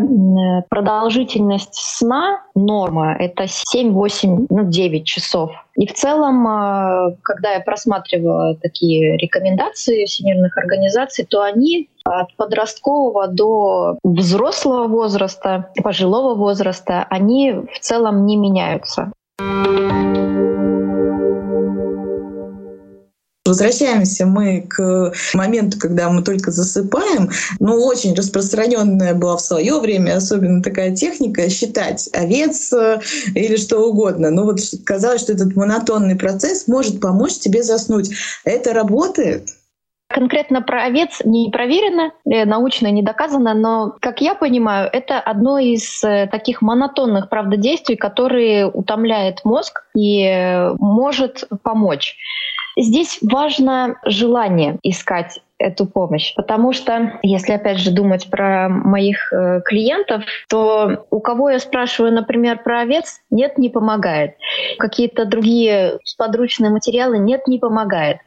продолжительность 0.68 1.74
сна 1.74 2.42
норма— 2.54 3.14
это 3.18 3.44
7-8, 3.44 4.46
ну, 4.48 4.64
9 4.64 5.04
часов. 5.04 5.50
И 5.76 5.86
в 5.86 5.92
целом, 5.92 6.46
э, 6.46 7.16
когда 7.22 7.52
я 7.52 7.60
просматривала 7.60 8.56
такие 8.56 9.16
рекомендации 9.16 10.06
всемирных 10.06 10.56
организаций, 10.56 11.26
то 11.28 11.42
они 11.42 11.88
от 12.04 12.34
подросткового 12.36 13.26
до 13.26 13.98
взрослого 14.04 14.86
возраста, 14.86 15.70
пожилого 15.82 16.34
возраста, 16.34 17.06
они 17.10 17.52
в 17.52 17.78
целом 17.80 18.26
не 18.26 18.36
меняются. 18.36 19.12
Возвращаемся 23.46 24.26
мы 24.26 24.62
к 24.68 25.12
моменту, 25.34 25.78
когда 25.78 26.10
мы 26.10 26.22
только 26.22 26.50
засыпаем. 26.50 27.30
Ну, 27.60 27.84
очень 27.84 28.14
распространенная 28.14 29.14
была 29.14 29.36
в 29.36 29.40
свое 29.40 29.80
время, 29.80 30.16
особенно 30.16 30.62
такая 30.62 30.94
техника, 30.94 31.48
считать 31.48 32.08
овец 32.12 32.72
э, 32.72 33.00
или 33.34 33.56
что 33.56 33.78
угодно. 33.78 34.30
Ну 34.30 34.44
вот 34.44 34.58
казалось, 34.84 35.22
что 35.22 35.32
этот 35.32 35.54
монотонный 35.56 36.16
процесс 36.16 36.66
может 36.66 37.00
помочь 37.00 37.38
тебе 37.38 37.62
заснуть. 37.62 38.10
Это 38.44 38.72
работает? 38.72 39.48
Конкретно 40.08 40.62
про 40.62 40.84
овец 40.84 41.20
не 41.24 41.50
проверено, 41.50 42.12
э, 42.24 42.44
научно 42.44 42.90
не 42.92 43.02
доказано, 43.02 43.54
но, 43.54 43.96
как 44.00 44.20
я 44.20 44.34
понимаю, 44.34 44.88
это 44.92 45.18
одно 45.18 45.58
из 45.58 46.02
э, 46.04 46.28
таких 46.30 46.62
монотонных 46.62 47.28
правдодействий, 47.28 47.96
которые 47.96 48.66
утомляет 48.66 49.44
мозг 49.44 49.82
и 49.96 50.70
может 50.78 51.44
помочь. 51.62 52.16
Здесь 52.76 53.18
важно 53.22 53.98
желание 54.04 54.78
искать 54.82 55.40
эту 55.58 55.86
помощь. 55.86 56.34
Потому 56.34 56.72
что, 56.72 57.18
если 57.22 57.52
опять 57.52 57.78
же 57.78 57.90
думать 57.90 58.28
про 58.30 58.68
моих 58.68 59.32
э, 59.32 59.62
клиентов, 59.64 60.24
то 60.48 61.06
у 61.10 61.20
кого 61.20 61.50
я 61.50 61.58
спрашиваю, 61.58 62.12
например, 62.12 62.62
про 62.62 62.80
овец, 62.80 63.20
нет, 63.30 63.56
не 63.56 63.70
помогает. 63.70 64.34
Какие-то 64.78 65.24
другие 65.24 65.98
подручные 66.18 66.70
материалы, 66.70 67.18
нет, 67.18 67.46
не 67.46 67.58
помогает. 67.58 68.18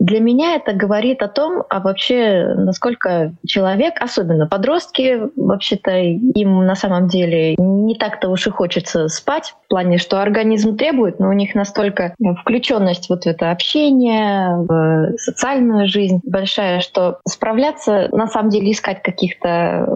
Для 0.00 0.18
меня 0.18 0.56
это 0.56 0.72
говорит 0.72 1.22
о 1.22 1.28
том, 1.28 1.62
а 1.68 1.78
вообще, 1.78 2.54
насколько 2.56 3.34
человек, 3.46 4.00
особенно 4.00 4.46
подростки, 4.46 5.20
вообще-то 5.36 5.90
им 5.90 6.64
на 6.64 6.74
самом 6.74 7.06
деле 7.06 7.54
не 7.58 7.94
так-то 7.96 8.30
уж 8.30 8.46
и 8.46 8.50
хочется 8.50 9.08
спать, 9.08 9.54
в 9.66 9.68
плане, 9.68 9.98
что 9.98 10.22
организм 10.22 10.78
требует, 10.78 11.20
но 11.20 11.28
у 11.28 11.34
них 11.34 11.54
настолько 11.54 12.14
включенность 12.40 13.10
вот 13.10 13.24
в 13.24 13.26
это 13.26 13.50
общение, 13.50 14.56
в 14.56 15.18
социальную 15.18 15.86
жизнь 15.86 16.20
большая, 16.24 16.80
что 16.80 17.20
справляться, 17.28 18.08
на 18.10 18.26
самом 18.26 18.48
деле, 18.48 18.72
искать 18.72 19.02
каких-то 19.02 19.86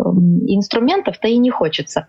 инструментов-то 0.46 1.28
и 1.28 1.38
не 1.38 1.48
хочется. 1.48 2.08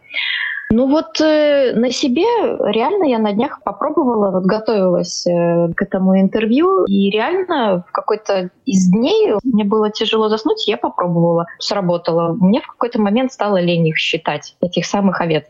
Ну 0.75 0.89
вот 0.89 1.21
э, 1.21 1.71
на 1.73 1.89
себе 1.89 2.25
реально 2.59 3.05
я 3.05 3.17
на 3.17 3.31
днях 3.31 3.63
попробовала, 3.63 4.29
вот 4.29 4.43
готовилась 4.43 5.25
э, 5.25 5.69
к 5.73 5.81
этому 5.81 6.19
интервью, 6.19 6.83
и 6.83 7.09
реально 7.09 7.85
в 7.87 7.93
какой-то 7.93 8.49
из 8.65 8.89
дней 8.89 9.35
мне 9.45 9.63
было 9.63 9.89
тяжело 9.89 10.27
заснуть, 10.27 10.67
я 10.67 10.75
попробовала, 10.75 11.45
сработало. 11.59 12.33
Мне 12.33 12.59
в 12.59 12.67
какой-то 12.67 12.99
момент 12.99 13.31
стало 13.31 13.61
лень 13.61 13.87
их 13.87 13.97
считать, 13.97 14.57
этих 14.59 14.85
самых 14.85 15.21
овец. 15.21 15.45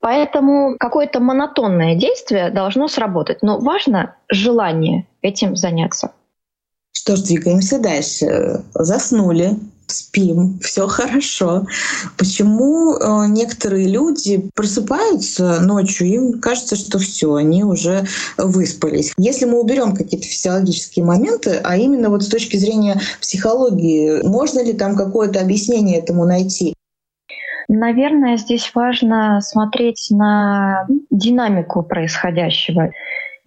Поэтому 0.00 0.74
какое-то 0.76 1.20
монотонное 1.20 1.94
действие 1.94 2.50
должно 2.50 2.88
сработать. 2.88 3.38
Но 3.42 3.60
важно 3.60 4.16
желание 4.28 5.06
этим 5.22 5.54
заняться. 5.54 6.10
Что 6.90 7.14
ж, 7.14 7.22
двигаемся 7.22 7.80
дальше. 7.80 8.64
Заснули, 8.74 9.50
спим, 9.90 10.58
все 10.60 10.86
хорошо. 10.86 11.66
Почему 12.16 12.96
э, 12.96 13.26
некоторые 13.28 13.88
люди 13.88 14.50
просыпаются 14.54 15.60
ночью, 15.60 16.06
им 16.06 16.40
кажется, 16.40 16.76
что 16.76 16.98
все, 16.98 17.34
они 17.34 17.64
уже 17.64 18.04
выспались. 18.36 19.12
Если 19.18 19.44
мы 19.44 19.60
уберем 19.60 19.94
какие-то 19.94 20.26
физиологические 20.26 21.04
моменты, 21.04 21.60
а 21.62 21.76
именно 21.76 22.10
вот 22.10 22.22
с 22.22 22.28
точки 22.28 22.56
зрения 22.56 23.00
психологии, 23.20 24.26
можно 24.26 24.62
ли 24.62 24.72
там 24.72 24.96
какое-то 24.96 25.40
объяснение 25.40 25.98
этому 25.98 26.24
найти? 26.24 26.74
Наверное, 27.68 28.38
здесь 28.38 28.70
важно 28.74 29.40
смотреть 29.42 30.08
на 30.10 30.86
динамику 31.10 31.82
происходящего. 31.82 32.92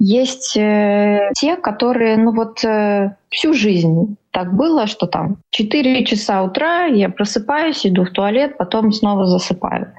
Есть 0.04 0.58
э, 0.58 1.30
те, 1.36 1.56
которые, 1.56 2.18
ну 2.18 2.32
вот 2.34 2.64
э, 2.66 3.16
всю 3.30 3.54
жизнь 3.54 4.18
так 4.32 4.52
было, 4.52 4.88
что 4.88 5.06
там 5.06 5.38
4 5.52 6.04
часа 6.06 6.42
утра 6.42 6.86
я 6.86 7.08
просыпаюсь, 7.10 7.86
иду 7.86 8.06
в 8.06 8.10
туалет, 8.10 8.58
потом 8.58 8.92
снова 8.92 9.28
засыпаю. 9.28 9.94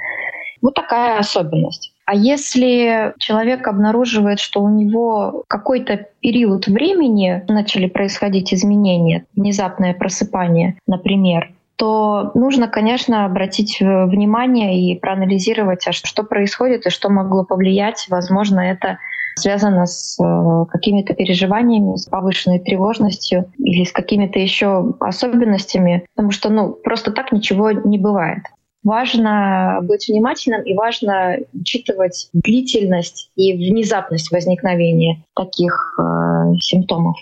Вот 0.61 0.75
такая 0.75 1.21
особенность. 1.21 1.93
А 2.05 2.17
если 2.17 3.15
человек 3.19 3.69
обнаруживает, 3.69 4.41
что 4.41 4.61
у 4.61 4.69
него 4.69 5.45
какой-то 5.47 6.07
период 6.19 6.67
времени 6.67 7.45
начали 7.47 7.87
происходить 7.87 8.53
изменения, 8.53 9.25
внезапное 9.37 9.95
просыпание, 9.95 10.79
например, 10.89 11.53
то 11.77 12.33
нужно, 12.35 12.67
конечно, 12.67 13.25
обратить 13.25 13.79
внимание 13.81 14.81
и 14.81 14.99
проанализировать, 14.99 15.87
а 15.87 15.93
что 15.93 16.25
происходит 16.25 16.87
и 16.87 16.91
что 16.91 17.09
могло 17.09 17.45
повлиять. 17.45 18.07
Возможно, 18.09 18.61
это 18.61 18.99
связано 19.37 19.87
с 19.87 20.19
э, 20.23 20.65
какими-то 20.71 21.15
переживаниями, 21.15 21.97
с 21.97 22.07
повышенной 22.07 22.61
тревожностью 22.61 23.51
или 23.59 23.85
с 23.85 23.93
какими-то 23.93 24.39
еще 24.39 24.95
особенностями, 25.01 26.07
потому 26.15 26.31
что 26.31 26.51
ну, 26.51 26.73
просто 26.73 27.13
так 27.13 27.33
ничего 27.33 27.71
не 27.71 27.99
бывает. 27.99 28.43
Важно 28.85 29.79
быть 29.83 30.09
внимательным 30.09 30.63
и 30.63 30.75
важно 30.75 31.37
учитывать 31.53 32.29
длительность 32.33 33.31
и 33.37 33.53
внезапность 33.53 34.33
возникновения 34.33 35.23
таких 35.35 35.99
э, 35.99 36.55
симптомов. 36.61 37.17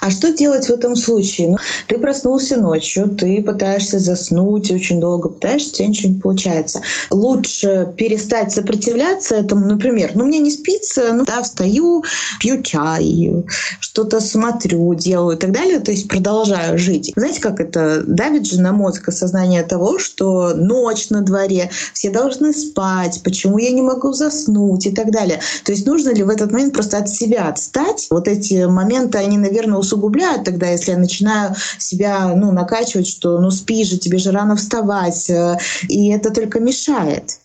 А 0.00 0.10
что 0.10 0.32
делать 0.32 0.66
в 0.66 0.70
этом 0.70 0.96
случае? 0.96 1.48
Ну, 1.48 1.56
ты 1.86 1.98
проснулся 1.98 2.56
ночью, 2.56 3.08
ты 3.08 3.42
пытаешься 3.42 3.98
заснуть, 3.98 4.70
очень 4.70 5.00
долго 5.00 5.28
пытаешься, 5.28 5.70
у 5.70 5.72
тебя 5.74 5.88
ничего 5.88 6.12
не 6.12 6.20
получается. 6.20 6.82
Лучше 7.10 7.92
перестать 7.96 8.52
сопротивляться 8.52 9.36
этому, 9.36 9.66
например, 9.66 10.12
ну 10.14 10.24
мне 10.24 10.38
не 10.38 10.50
спится, 10.50 11.12
ну 11.12 11.24
да, 11.24 11.42
встаю, 11.42 12.04
пью 12.40 12.62
чай, 12.62 13.44
что-то 13.80 14.20
смотрю, 14.20 14.94
делаю 14.94 15.36
и 15.36 15.40
так 15.40 15.52
далее, 15.52 15.80
то 15.80 15.90
есть 15.90 16.08
продолжаю 16.08 16.78
жить. 16.78 17.12
Знаете, 17.16 17.40
как 17.40 17.60
это 17.60 18.02
давит 18.06 18.46
же 18.46 18.60
на 18.60 18.72
мозг 18.72 19.08
осознание 19.08 19.62
того, 19.62 19.98
что 19.98 20.54
ночь 20.54 21.10
на 21.10 21.22
дворе, 21.22 21.70
все 21.92 22.10
должны 22.10 22.52
спать, 22.52 23.20
почему 23.24 23.58
я 23.58 23.70
не 23.70 23.82
могу 23.82 24.12
заснуть 24.12 24.86
и 24.86 24.90
так 24.90 25.10
далее. 25.10 25.40
То 25.64 25.72
есть 25.72 25.86
нужно 25.86 26.10
ли 26.10 26.22
в 26.22 26.28
этот 26.28 26.52
момент 26.52 26.74
просто 26.74 26.98
от 26.98 27.08
себя 27.08 27.48
отстать? 27.48 28.06
Вот 28.10 28.28
эти 28.28 28.64
моменты, 28.64 29.18
они, 29.18 29.36
наверное, 29.36 29.57
наверное, 29.58 29.80
усугубляют 29.80 30.44
тогда, 30.44 30.68
если 30.68 30.92
я 30.92 30.98
начинаю 30.98 31.54
себя 31.78 32.28
ну, 32.34 32.52
накачивать, 32.52 33.08
что 33.08 33.40
ну 33.40 33.50
спи 33.50 33.84
же, 33.84 33.98
тебе 33.98 34.18
же 34.18 34.30
рано 34.30 34.56
вставать, 34.56 35.28
э, 35.28 35.56
и 35.88 36.10
это 36.10 36.32
только 36.32 36.60
мешает. 36.60 37.40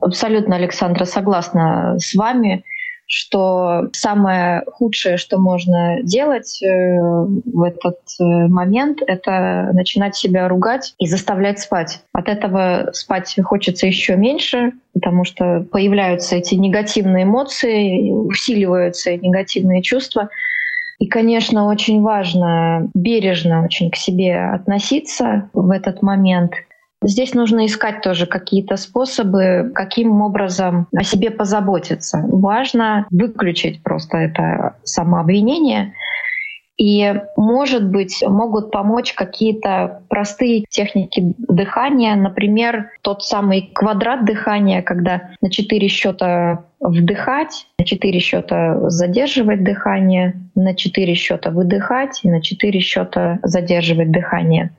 Абсолютно, 0.00 0.56
Александра, 0.56 1.04
согласна 1.04 1.96
с 1.98 2.14
вами 2.14 2.64
что 3.10 3.88
самое 3.94 4.64
худшее, 4.66 5.16
что 5.16 5.38
можно 5.38 6.02
делать 6.02 6.62
э, 6.62 6.68
в 6.68 7.62
этот 7.62 7.96
э, 8.20 8.22
момент, 8.22 8.98
это 9.06 9.70
начинать 9.72 10.14
себя 10.14 10.46
ругать 10.46 10.94
и 10.98 11.06
заставлять 11.06 11.58
спать. 11.58 12.02
От 12.12 12.28
этого 12.28 12.90
спать 12.92 13.34
хочется 13.42 13.86
еще 13.86 14.14
меньше, 14.16 14.72
потому 14.92 15.24
что 15.24 15.66
появляются 15.72 16.36
эти 16.36 16.54
негативные 16.54 17.24
эмоции, 17.24 18.10
усиливаются 18.10 19.16
негативные 19.16 19.80
чувства. 19.80 20.28
И, 20.98 21.06
конечно, 21.06 21.66
очень 21.66 22.02
важно 22.02 22.88
бережно 22.94 23.64
очень 23.64 23.90
к 23.90 23.96
себе 23.96 24.36
относиться 24.36 25.48
в 25.52 25.70
этот 25.70 26.02
момент. 26.02 26.52
Здесь 27.00 27.34
нужно 27.34 27.66
искать 27.66 28.02
тоже 28.02 28.26
какие-то 28.26 28.76
способы, 28.76 29.70
каким 29.72 30.20
образом 30.20 30.88
о 30.92 31.04
себе 31.04 31.30
позаботиться. 31.30 32.24
Важно 32.26 33.06
выключить 33.10 33.82
просто 33.82 34.16
это 34.16 34.74
самообвинение— 34.82 35.92
и, 36.78 37.12
может 37.36 37.90
быть, 37.90 38.22
могут 38.24 38.70
помочь 38.70 39.12
какие-то 39.12 40.02
простые 40.08 40.64
техники 40.70 41.34
дыхания, 41.36 42.14
например, 42.14 42.92
тот 43.02 43.24
самый 43.24 43.72
квадрат 43.74 44.24
дыхания, 44.24 44.80
когда 44.82 45.30
на 45.40 45.50
четыре 45.50 45.88
счета 45.88 46.64
вдыхать, 46.78 47.66
на 47.80 47.84
четыре 47.84 48.20
счета 48.20 48.88
задерживать 48.90 49.64
дыхание, 49.64 50.40
на 50.54 50.76
четыре 50.76 51.14
счета 51.14 51.50
выдыхать 51.50 52.20
и 52.22 52.30
на 52.30 52.40
четыре 52.40 52.78
счета 52.78 53.40
задерживать 53.42 54.12
дыхание. 54.12 54.70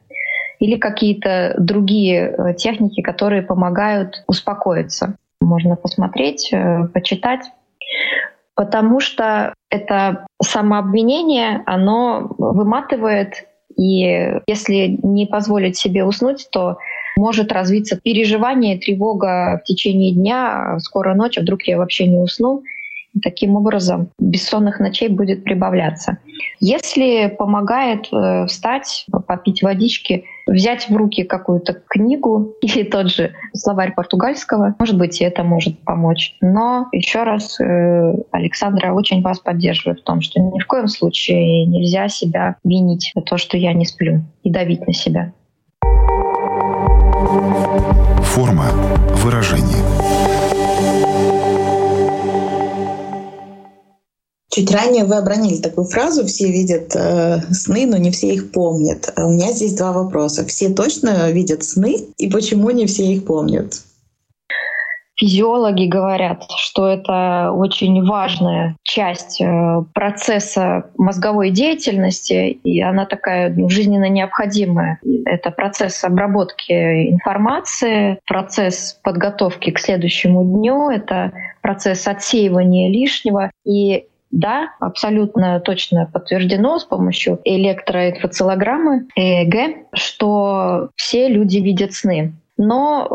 Или 0.60 0.78
какие-то 0.78 1.56
другие 1.58 2.34
э, 2.38 2.54
техники, 2.54 3.02
которые 3.02 3.42
помогают 3.42 4.24
успокоиться. 4.28 5.16
Можно 5.42 5.76
посмотреть, 5.76 6.50
э, 6.54 6.86
почитать 6.94 7.42
потому 8.60 9.00
что 9.00 9.54
это 9.70 10.28
самообвинение, 10.44 11.64
оно 11.66 12.30
выматывает, 12.38 13.48
и 13.78 14.34
если 14.48 15.00
не 15.02 15.26
позволить 15.28 15.78
себе 15.78 16.04
уснуть, 16.04 16.50
то 16.52 16.78
может 17.16 17.54
развиться 17.54 17.98
переживание, 17.98 18.78
тревога 18.78 19.62
в 19.64 19.64
течение 19.66 20.14
дня, 20.14 20.78
скоро 20.80 21.14
ночь, 21.14 21.38
а 21.38 21.42
вдруг 21.42 21.64
я 21.68 21.78
вообще 21.78 22.06
не 22.06 22.18
усну. 22.18 22.64
Таким 23.24 23.56
образом, 23.56 24.10
бессонных 24.20 24.80
ночей 24.80 25.10
будет 25.10 25.44
прибавляться. 25.44 26.20
Если 26.60 27.28
помогает 27.38 28.08
э, 28.12 28.46
встать, 28.46 29.06
попить 29.28 29.64
водички, 29.64 30.26
взять 30.46 30.90
в 30.90 30.96
руки 30.96 31.24
какую-то 31.24 31.74
книгу 31.88 32.54
или 32.62 32.84
тот 32.84 33.10
же 33.10 33.34
словарь 33.54 33.94
португальского, 33.94 34.76
может 34.80 34.98
быть, 34.98 35.22
и 35.22 35.24
это 35.24 35.44
может 35.44 35.80
помочь. 35.80 36.36
Но 36.42 36.88
еще 36.92 37.24
раз, 37.24 37.60
э, 37.60 38.14
Александра 38.32 38.94
очень 38.94 39.22
вас 39.22 39.40
поддерживает 39.40 40.02
в 40.02 40.04
том, 40.04 40.22
что 40.22 40.40
ни 40.40 40.60
в 40.60 40.68
коем 40.68 40.88
случае 40.88 41.66
нельзя 41.66 42.10
себя 42.10 42.58
винить 42.64 43.12
за 43.16 43.22
то, 43.22 43.38
что 43.38 43.58
я 43.58 43.74
не 43.74 43.86
сплю, 43.86 44.22
и 44.44 44.50
давить 44.50 44.86
на 44.86 44.94
себя. 44.94 45.34
Форма 48.24 48.66
выражения. 49.24 50.09
Чуть 54.52 54.72
ранее 54.72 55.06
вы 55.06 55.16
обронили 55.16 55.58
такую 55.58 55.86
фразу 55.86 56.26
«все 56.26 56.52
видят 56.52 56.96
э, 56.96 57.42
сны, 57.52 57.86
но 57.86 57.98
не 57.98 58.10
все 58.10 58.34
их 58.34 58.52
помнят». 58.52 59.14
А 59.16 59.28
у 59.28 59.32
меня 59.32 59.52
здесь 59.52 59.76
два 59.76 59.92
вопроса. 59.92 60.46
Все 60.46 60.70
точно 60.70 61.32
видят 61.32 61.64
сны, 61.64 61.98
и 62.18 62.30
почему 62.30 62.72
не 62.72 62.88
все 62.88 63.06
их 63.06 63.26
помнят? 63.26 63.84
Физиологи 65.20 65.86
говорят, 65.86 66.46
что 66.58 66.88
это 66.88 67.52
очень 67.52 68.06
важная 68.06 68.78
часть 68.84 69.42
э, 69.42 69.84
процесса 69.94 70.86
мозговой 70.98 71.52
деятельности, 71.52 72.52
и 72.64 72.82
она 72.82 73.06
такая 73.06 73.54
ну, 73.54 73.70
жизненно 73.70 74.08
необходимая. 74.08 75.00
Это 75.26 75.52
процесс 75.52 76.04
обработки 76.06 77.12
информации, 77.12 78.20
процесс 78.26 78.98
подготовки 79.04 79.72
к 79.72 79.80
следующему 79.80 80.44
дню, 80.44 80.90
это 80.90 81.34
процесс 81.62 82.08
отсеивания 82.08 82.90
лишнего. 82.90 83.52
И 83.66 84.06
да, 84.32 84.74
абсолютно 84.80 85.60
точно 85.60 86.06
подтверждено 86.06 86.80
с 86.80 86.86
помощью 86.86 87.40
электроэнцефалограммы 87.44 89.08
ЭЭГ, 89.16 89.88
что 89.94 90.90
все 90.96 91.28
люди 91.28 91.58
видят 91.58 91.94
сны 91.94 92.34
но 92.60 93.08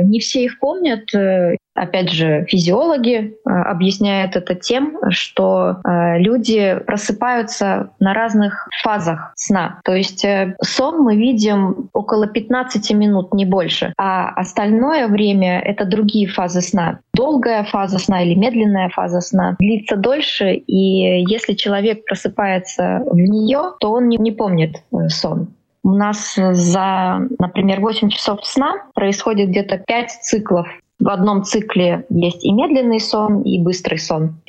э, 0.00 0.02
не 0.04 0.20
все 0.20 0.44
их 0.44 0.60
помнят. 0.60 1.12
Э, 1.14 1.56
опять 1.74 2.10
же, 2.10 2.44
физиологи 2.48 3.32
э, 3.32 3.50
объясняют 3.50 4.36
это 4.36 4.54
тем, 4.54 4.98
что 5.08 5.78
э, 5.82 6.18
люди 6.18 6.78
просыпаются 6.86 7.90
на 7.98 8.12
разных 8.12 8.68
фазах 8.82 9.32
сна. 9.36 9.80
То 9.84 9.94
есть 9.94 10.24
э, 10.24 10.54
сон 10.62 11.00
мы 11.00 11.16
видим 11.16 11.88
около 11.92 12.26
15 12.26 12.92
минут, 12.92 13.32
не 13.32 13.46
больше, 13.46 13.94
а 13.96 14.28
остальное 14.28 15.08
время— 15.08 15.60
это 15.64 15.86
другие 15.86 16.28
фазы 16.28 16.60
сна. 16.60 17.00
Долгая 17.14 17.64
фаза 17.64 17.98
сна 17.98 18.22
или 18.22 18.34
медленная 18.34 18.90
фаза 18.90 19.20
сна 19.20 19.56
длится 19.58 19.96
дольше, 19.96 20.52
и 20.54 21.24
если 21.26 21.54
человек 21.54 22.04
просыпается 22.04 23.02
в 23.06 23.16
нее, 23.16 23.72
то 23.80 23.92
он 23.92 24.08
не, 24.08 24.18
не 24.18 24.32
помнит 24.32 24.82
э, 24.92 25.08
сон. 25.08 25.48
У 25.82 25.92
нас 25.92 26.34
за, 26.36 27.20
например, 27.38 27.80
8 27.80 28.10
часов 28.10 28.44
сна 28.44 28.74
происходит 28.94 29.48
где-то 29.48 29.78
5 29.78 30.10
циклов. 30.22 30.68
В 30.98 31.08
одном 31.08 31.44
цикле 31.44 32.04
есть 32.10 32.44
и 32.44 32.52
медленный 32.52 33.00
сон, 33.00 33.42
и 33.42 33.58
быстрый 33.58 33.98
сон. 33.98 34.40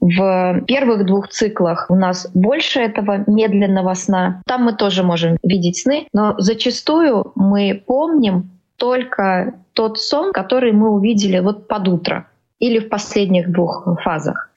В 0.00 0.62
первых 0.66 1.04
двух 1.04 1.28
циклах 1.28 1.86
у 1.90 1.94
нас 1.94 2.30
больше 2.32 2.80
этого 2.80 3.24
медленного 3.26 3.92
сна. 3.94 4.40
Там 4.46 4.64
мы 4.64 4.72
тоже 4.72 5.02
можем 5.02 5.36
видеть 5.42 5.78
сны, 5.78 6.06
но 6.12 6.34
зачастую 6.38 7.32
мы 7.34 7.82
помним 7.86 8.50
только 8.76 9.54
тот 9.74 9.98
сон, 9.98 10.32
который 10.32 10.72
мы 10.72 10.90
увидели 10.90 11.38
вот 11.40 11.68
под 11.68 11.88
утро 11.88 12.26
или 12.60 12.78
в 12.78 12.88
последних 12.88 13.50
двух 13.52 13.86
фазах. 14.02 14.50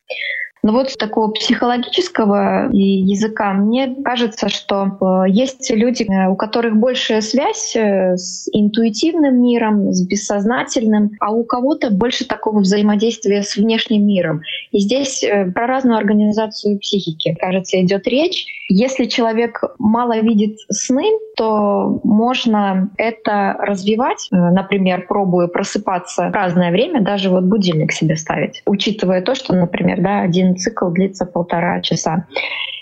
Но 0.63 0.71
вот 0.71 0.89
с 0.89 0.95
такого 0.95 1.29
психологического 1.31 2.69
языка 2.71 3.51
мне 3.51 3.95
кажется, 4.03 4.47
что 4.47 4.97
э, 5.27 5.29
есть 5.29 5.69
люди, 5.69 6.03
э, 6.03 6.29
у 6.29 6.37
которых 6.37 6.77
большая 6.77 7.19
связь 7.19 7.75
э, 7.75 8.15
с 8.15 8.47
интуитивным 8.53 9.41
миром, 9.43 9.91
с 9.91 10.07
бессознательным, 10.07 11.11
а 11.19 11.33
у 11.33 11.43
кого-то 11.43 11.91
больше 11.91 12.25
такого 12.25 12.59
взаимодействия 12.61 13.43
с 13.43 13.57
внешним 13.57 14.07
миром. 14.07 14.41
И 14.71 14.79
здесь 14.79 15.23
про 15.53 15.67
разную 15.67 15.97
организацию 15.97 16.79
психики, 16.79 17.35
кажется, 17.37 17.81
идет 17.81 18.07
речь. 18.07 18.45
Если 18.69 19.05
человек 19.05 19.61
мало 19.77 20.17
видит 20.19 20.57
сны, 20.71 21.03
то 21.35 21.99
можно 22.03 22.89
это 22.97 23.55
развивать, 23.59 24.27
например, 24.31 25.05
пробуя 25.07 25.47
просыпаться 25.47 26.29
в 26.29 26.33
разное 26.33 26.71
время, 26.71 27.01
даже 27.01 27.29
вот 27.29 27.43
будильник 27.43 27.91
себе 27.91 28.15
ставить, 28.15 28.61
учитывая 28.65 29.21
то, 29.21 29.35
что, 29.35 29.53
например, 29.53 30.01
да, 30.01 30.21
один 30.21 30.52
цикл 30.55 30.89
длится 30.89 31.25
полтора 31.25 31.81
часа. 31.81 32.27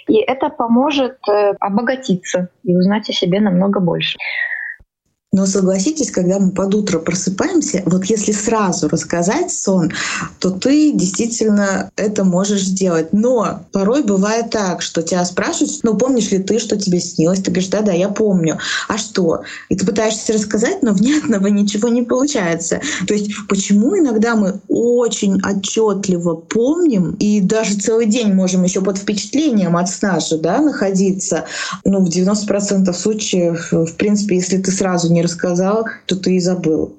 И 0.08 0.20
это 0.20 0.50
поможет 0.50 1.18
э, 1.28 1.54
обогатиться 1.60 2.50
и 2.64 2.76
узнать 2.76 3.10
о 3.10 3.14
себе 3.14 3.40
намного 3.40 3.80
больше. 3.80 4.18
Но 5.34 5.46
согласитесь, 5.46 6.12
когда 6.12 6.40
мы 6.40 6.52
под 6.52 6.76
утро 6.76 7.00
просыпаемся, 7.00 7.84
вот 7.86 8.04
если 8.04 8.34
сразу 8.34 8.90
рассказать 8.90 9.50
сон, 9.50 9.94
то 10.40 10.52
ты 10.52 10.92
действительно 10.92 11.90
это 11.96 12.26
можешь 12.26 12.64
сделать. 12.64 13.14
Но 13.14 13.66
порой 13.72 14.04
бывает 14.04 14.50
так, 14.50 14.82
что 14.82 15.02
тебя 15.02 15.24
спрашивают, 15.24 15.72
ну 15.84 15.96
помнишь 15.96 16.32
ли 16.32 16.40
ты, 16.40 16.60
что 16.60 16.76
тебе 16.76 17.00
снилось? 17.00 17.40
Ты 17.40 17.50
говоришь, 17.50 17.70
да-да, 17.70 17.94
я 17.94 18.10
помню. 18.10 18.60
А 18.90 18.98
что? 18.98 19.44
И 19.70 19.78
ты 19.78 19.86
пытаешься 19.86 20.34
рассказать, 20.34 20.84
но 20.84 20.92
внятного 20.94 21.48
ничего 21.48 21.88
не 21.88 22.02
получается. 22.02 22.82
То 23.08 23.14
есть 23.14 23.32
почему 23.48 23.98
иногда 23.98 24.36
мы 24.36 24.60
очень 24.68 25.42
отчетливо 25.42 26.36
помним 26.36 27.16
и 27.22 27.40
даже 27.40 27.76
целый 27.76 28.08
день 28.08 28.34
можем 28.34 28.66
еще 28.66 28.82
под 28.82 28.98
впечатлением 28.98 29.78
от 29.78 29.88
сна 29.88 30.20
же 30.20 30.38
да, 30.38 30.60
находиться, 30.60 31.46
ну 31.86 32.04
в 32.04 32.10
90% 32.10 32.92
случаев, 32.92 33.70
в 33.72 33.96
принципе, 33.96 34.36
если 34.36 34.58
ты 34.58 34.72
сразу 34.72 35.10
не 35.10 35.21
рассказал, 35.22 35.86
то 36.06 36.16
ты 36.16 36.36
и 36.36 36.40
забыл. 36.40 36.98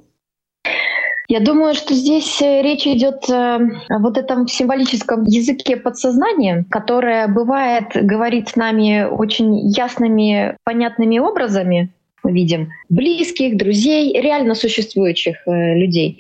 Я 1.33 1.41
думаю, 1.41 1.75
что 1.75 1.95
здесь 1.95 2.43
э, 2.43 2.61
речь 2.61 2.87
идет 2.87 3.29
э, 3.31 3.59
о 3.89 3.99
вот 4.01 4.19
этом 4.19 4.47
символическом 4.47 5.25
языке 5.25 5.79
подсознания, 5.79 6.67
которое 6.71 7.27
бывает 7.27 7.87
говорит 7.95 8.51
с 8.51 8.57
нами 8.57 9.05
очень 9.05 9.71
ясными, 9.71 10.59
понятными 10.63 11.19
образами. 11.19 11.91
Мы 12.23 12.33
видим 12.33 12.69
близких, 12.91 13.57
друзей, 13.57 14.13
реально 14.21 14.55
существующих 14.55 15.37
э, 15.47 15.75
людей. 15.75 16.19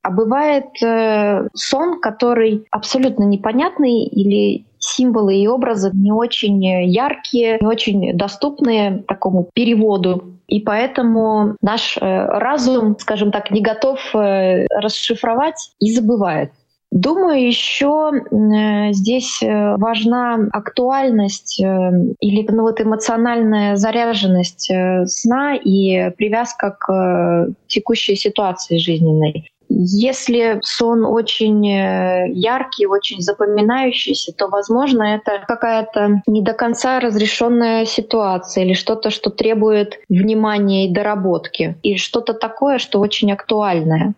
А 0.00 0.10
бывает 0.10 0.66
сон, 1.54 1.98
который 1.98 2.66
абсолютно 2.70 3.24
непонятный 3.24 4.04
или 4.04 4.66
символы 4.84 5.36
и 5.36 5.46
образы 5.46 5.90
не 5.92 6.12
очень 6.12 6.64
яркие, 6.64 7.58
не 7.60 7.66
очень 7.66 8.16
доступные 8.16 9.04
такому 9.06 9.48
переводу. 9.54 10.34
И 10.46 10.60
поэтому 10.60 11.56
наш 11.62 11.96
э, 11.96 12.00
разум, 12.00 12.96
скажем 12.98 13.32
так, 13.32 13.50
не 13.50 13.60
готов 13.60 13.98
э, 14.14 14.66
расшифровать 14.70 15.72
и 15.80 15.92
забывает. 15.92 16.52
Думаю, 16.90 17.44
еще 17.44 18.12
э, 18.12 18.92
здесь 18.92 19.40
важна 19.42 20.38
актуальность 20.52 21.58
или 21.58 22.46
ну, 22.52 22.62
вот 22.62 22.80
эмоциональная 22.80 23.76
заряженность 23.76 24.70
сна 25.06 25.56
и 25.56 26.10
привязка 26.10 26.76
к 26.78 27.48
текущей 27.66 28.14
ситуации 28.14 28.78
жизненной. 28.78 29.50
Если 29.76 30.60
сон 30.62 31.04
очень 31.04 31.66
э, 31.68 32.30
яркий, 32.30 32.86
очень 32.86 33.20
запоминающийся, 33.20 34.32
то, 34.32 34.48
возможно, 34.48 35.02
это 35.02 35.44
какая-то 35.48 36.22
не 36.26 36.42
до 36.42 36.52
конца 36.52 37.00
разрешенная 37.00 37.84
ситуация 37.84 38.64
или 38.64 38.74
что-то, 38.74 39.10
что 39.10 39.30
требует 39.30 39.98
внимания 40.08 40.88
и 40.88 40.92
доработки, 40.92 41.76
и 41.82 41.96
что-то 41.96 42.34
такое, 42.34 42.78
что 42.78 43.00
очень 43.00 43.32
актуальное. 43.32 44.14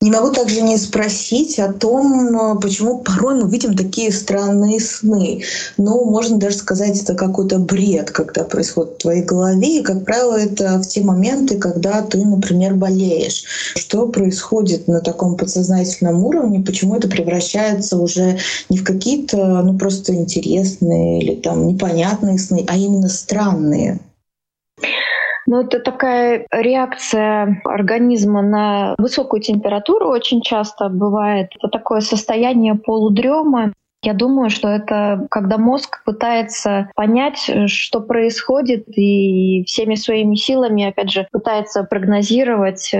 Не 0.00 0.12
могу 0.12 0.32
также 0.32 0.60
не 0.62 0.76
спросить 0.78 1.58
о 1.58 1.72
том, 1.72 2.60
почему 2.60 2.98
порой 2.98 3.42
мы 3.42 3.50
видим 3.50 3.74
такие 3.74 4.12
странные 4.12 4.78
сны. 4.78 5.42
Ну, 5.76 6.04
можно 6.04 6.38
даже 6.38 6.56
сказать, 6.58 7.02
это 7.02 7.14
какой-то 7.14 7.58
бред, 7.58 8.12
когда 8.12 8.44
происходит 8.44 8.94
в 8.94 8.98
твоей 8.98 9.24
голове. 9.24 9.80
И, 9.80 9.82
как 9.82 10.04
правило, 10.04 10.38
это 10.38 10.78
в 10.78 10.86
те 10.86 11.02
моменты, 11.02 11.58
когда 11.58 12.02
ты, 12.02 12.24
например, 12.24 12.74
болеешь. 12.74 13.42
Что 13.76 14.06
происходит 14.06 14.86
на 14.86 15.00
таком 15.00 15.36
подсознательном 15.36 16.24
уровне? 16.24 16.60
Почему 16.60 16.94
это 16.94 17.08
превращается 17.08 17.98
уже 17.98 18.38
не 18.68 18.78
в 18.78 18.84
какие-то, 18.84 19.62
ну, 19.64 19.76
просто 19.76 20.14
интересные 20.14 21.20
или 21.20 21.34
там 21.34 21.66
непонятные 21.66 22.38
сны, 22.38 22.64
а 22.68 22.76
именно 22.76 23.08
странные? 23.08 23.98
Ну, 25.50 25.62
это 25.62 25.80
такая 25.80 26.46
реакция 26.50 27.62
организма 27.64 28.42
на 28.42 28.94
высокую 28.98 29.40
температуру 29.40 30.10
очень 30.10 30.42
часто 30.42 30.90
бывает. 30.90 31.48
Это 31.56 31.68
такое 31.68 32.00
состояние 32.00 32.74
полудрема. 32.74 33.72
Я 34.02 34.12
думаю, 34.12 34.50
что 34.50 34.68
это 34.68 35.26
когда 35.30 35.56
мозг 35.56 36.04
пытается 36.04 36.90
понять, 36.94 37.50
что 37.66 38.00
происходит, 38.00 38.84
и 38.88 39.64
всеми 39.64 39.94
своими 39.94 40.34
силами, 40.34 40.84
опять 40.84 41.10
же, 41.10 41.26
пытается 41.32 41.82
прогнозировать, 41.82 42.92
э, 42.92 42.98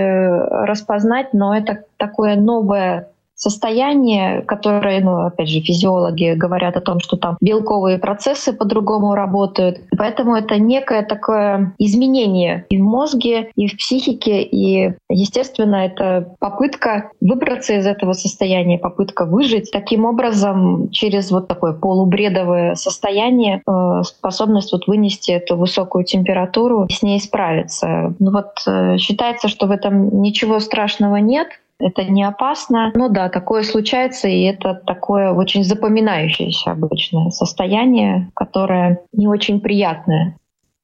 распознать, 0.65 1.35
но 1.35 1.55
это 1.55 1.85
такое 1.99 2.37
новое 2.37 3.11
состояние, 3.39 4.43
которое, 4.43 5.01
ну, 5.01 5.27
опять 5.27 5.49
же, 5.49 5.61
физиологи 5.61 6.35
говорят 6.35 6.77
о 6.77 6.81
том, 6.81 7.01
что 7.01 7.17
там 7.17 7.37
белковые 7.41 7.99
процессы 7.99 8.53
по-другому 8.53 9.15
работают. 9.15 9.81
Поэтому 9.97 10.35
это 10.35 10.59
некое 10.59 11.03
такое 11.03 11.73
изменение 11.79 12.67
и 12.69 12.79
в 12.79 12.83
мозге, 12.83 13.51
и 13.55 13.69
в 13.69 13.77
психике, 13.77 14.43
и, 14.43 14.93
естественно, 15.09 15.87
это 15.87 16.35
попытка 16.41 17.11
выбраться 17.21 17.75
из 17.75 17.87
этого 17.87 18.13
состояния, 18.13 18.79
попытка 18.79 19.25
выжить. 19.25 19.71
Таким 19.71 20.05
образом, 20.05 20.91
через 20.91 21.31
вот 21.31 21.47
такое 21.47 21.73
полубредовое 21.73 22.75
состояние, 22.75 23.63
э, 23.67 24.03
способность 24.03 24.73
вот 24.73 24.87
вынести 24.89 25.31
эту 25.31 25.57
высокую 25.57 26.05
температуру, 26.05 26.89
с 26.91 27.03
ней 27.03 27.21
справиться. 27.21 28.15
Ну 28.19 28.33
вот 28.33 28.47
э, 28.67 28.97
считается, 28.99 29.49
что 29.49 29.67
в 29.67 29.71
этом 29.71 30.21
ничего 30.23 30.59
страшного 30.59 31.17
нет, 31.17 31.49
Это 31.81 32.05
не 32.05 32.25
опасно. 32.25 32.93
Но 32.95 33.09
да, 33.09 33.29
такое 33.29 33.63
случается, 33.63 34.29
и 34.29 34.43
это 34.43 34.75
такое 34.75 35.33
очень 35.33 35.63
запоминающееся 35.63 36.73
обычное 36.73 37.31
состояние, 37.31 38.31
которое 38.35 39.03
не 39.13 39.29
очень 39.29 39.61
приятное. 39.61 40.37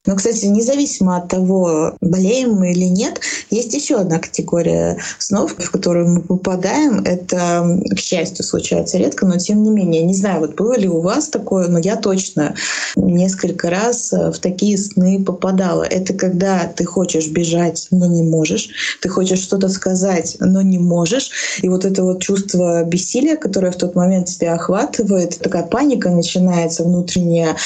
Но, 0.07 0.17
кстати, 0.17 0.45
независимо 0.45 1.17
от 1.17 1.29
того, 1.29 1.95
болеем 2.03 2.53
мы 2.53 2.73
или 2.73 2.85
нет, 2.85 3.21
есть 3.51 3.73
еще 3.73 3.97
одна 3.97 4.19
категория 4.19 4.99
снов, 5.19 5.55
в 5.57 5.71
которую 5.71 6.09
мы 6.09 6.21
попадаем. 6.21 7.01
Это, 7.05 7.81
к 7.91 7.99
счастью, 7.99 8.45
случается 8.45 8.99
редко, 8.99 9.25
но 9.25 9.39
тем 9.39 9.63
не 9.63 9.71
менее. 9.71 10.03
Не 10.03 10.15
знаю, 10.15 10.41
вот 10.41 10.57
было 10.57 10.77
ли 10.77 10.89
у 10.89 11.01
вас 11.01 11.29
такое, 11.29 11.69
но 11.69 11.79
я 11.79 11.97
точно 11.97 12.55
несколько 12.97 13.71
раз 13.71 14.13
э, 14.13 14.31
в 14.31 14.39
такие 14.39 14.77
сны 14.77 15.25
попадала. 15.25 15.85
Это 15.85 16.13
когда 16.13 16.67
ты 16.67 16.85
хочешь 16.85 17.29
бежать, 17.29 17.87
но 17.91 18.07
не 18.07 18.23
можешь. 18.23 18.69
Ты 19.01 19.09
хочешь 19.09 19.41
что-то 19.41 19.71
сказать, 19.71 20.37
но 20.39 20.61
не 20.61 20.79
можешь. 20.79 21.31
И 21.63 21.69
вот 21.71 21.87
это 21.87 22.03
вот 22.03 22.21
чувство 22.21 22.85
бессилия, 22.85 23.37
которое 23.37 23.73
в 23.73 23.77
тот 23.77 23.95
момент 23.95 24.29
тебя 24.29 24.55
охватывает, 24.55 25.39
такая 25.39 25.63
паника 25.63 26.11
начинается 26.11 26.85
внутренняя. 26.85 27.57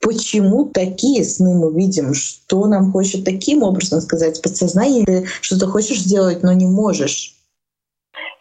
Почему 0.00 0.66
такие 0.66 1.24
сны 1.24 1.54
мы 1.54 1.72
видим? 1.72 1.85
Видим, 1.86 2.14
что 2.14 2.66
нам 2.66 2.92
хочет 2.92 3.24
таким 3.24 3.62
образом 3.62 4.00
сказать 4.00 4.42
подсознание, 4.42 5.26
что 5.40 5.58
ты 5.58 5.66
хочешь 5.66 6.00
сделать, 6.00 6.42
но 6.42 6.52
не 6.52 6.66
можешь. 6.66 7.34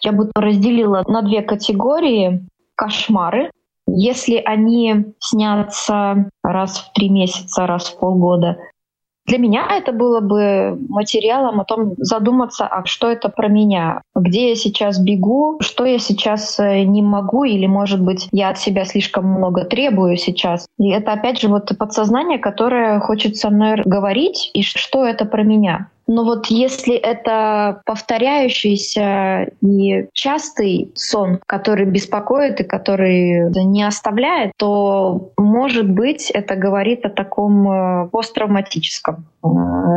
Я 0.02 0.12
бы 0.12 0.30
разделила 0.36 1.04
на 1.08 1.22
две 1.22 1.42
категории. 1.42 2.48
Кошмары. 2.76 3.52
Если 3.88 4.36
они 4.44 5.14
снятся 5.20 6.30
раз 6.44 6.80
в 6.80 6.94
три 6.94 7.10
месяца, 7.10 7.66
раз 7.66 7.88
в 7.88 8.00
полгода, 8.00 8.58
для 9.26 9.38
меня 9.38 9.68
это 9.70 9.92
было 9.92 10.20
бы 10.20 10.78
материалом 10.88 11.60
о 11.60 11.66
том 11.66 11.94
задуматься, 11.98 12.68
а 12.68 12.86
что 12.86 13.10
это 13.10 13.30
про 13.30 13.48
меня, 13.48 14.02
где 14.16 14.50
я 14.50 14.56
сейчас 14.56 15.00
бегу, 15.00 15.58
что 15.62 15.86
я 15.86 15.98
сейчас 15.98 16.60
э, 16.60 16.84
не 16.84 17.02
могу 17.02 17.44
или, 17.44 17.66
может 17.66 18.02
быть, 18.02 18.28
я 18.32 18.50
от 18.50 18.60
себя 18.60 18.86
слишком 18.86 19.26
много 19.26 19.66
требую 19.66 20.18
сейчас. 20.18 20.68
И 20.78 20.90
это 20.92 21.14
опять 21.14 21.40
же 21.40 21.48
вот 21.48 21.76
подсознание, 21.78 22.38
которое 22.38 23.00
хочет 23.00 23.36
со 23.38 23.50
мной 23.50 23.82
говорить, 23.84 24.52
и 24.54 24.62
что 24.62 25.06
это 25.06 25.26
про 25.26 25.44
меня. 25.44 25.90
Но 26.08 26.24
вот 26.24 26.48
если 26.48 26.96
это 26.96 27.82
повторяющийся 27.86 29.50
и 29.62 30.08
частый 30.14 30.92
сон, 30.94 31.40
который 31.48 31.86
беспокоит 31.86 32.60
и 32.62 32.64
который 32.64 33.52
не 33.66 33.84
оставляет, 33.84 34.52
то, 34.58 35.32
может 35.38 35.90
быть, 35.90 36.30
это 36.30 36.56
говорит 36.56 37.06
о 37.06 37.10
таком 37.10 37.70
э, 37.70 38.10
посттравматическом 38.10 39.26
э, 39.44 39.48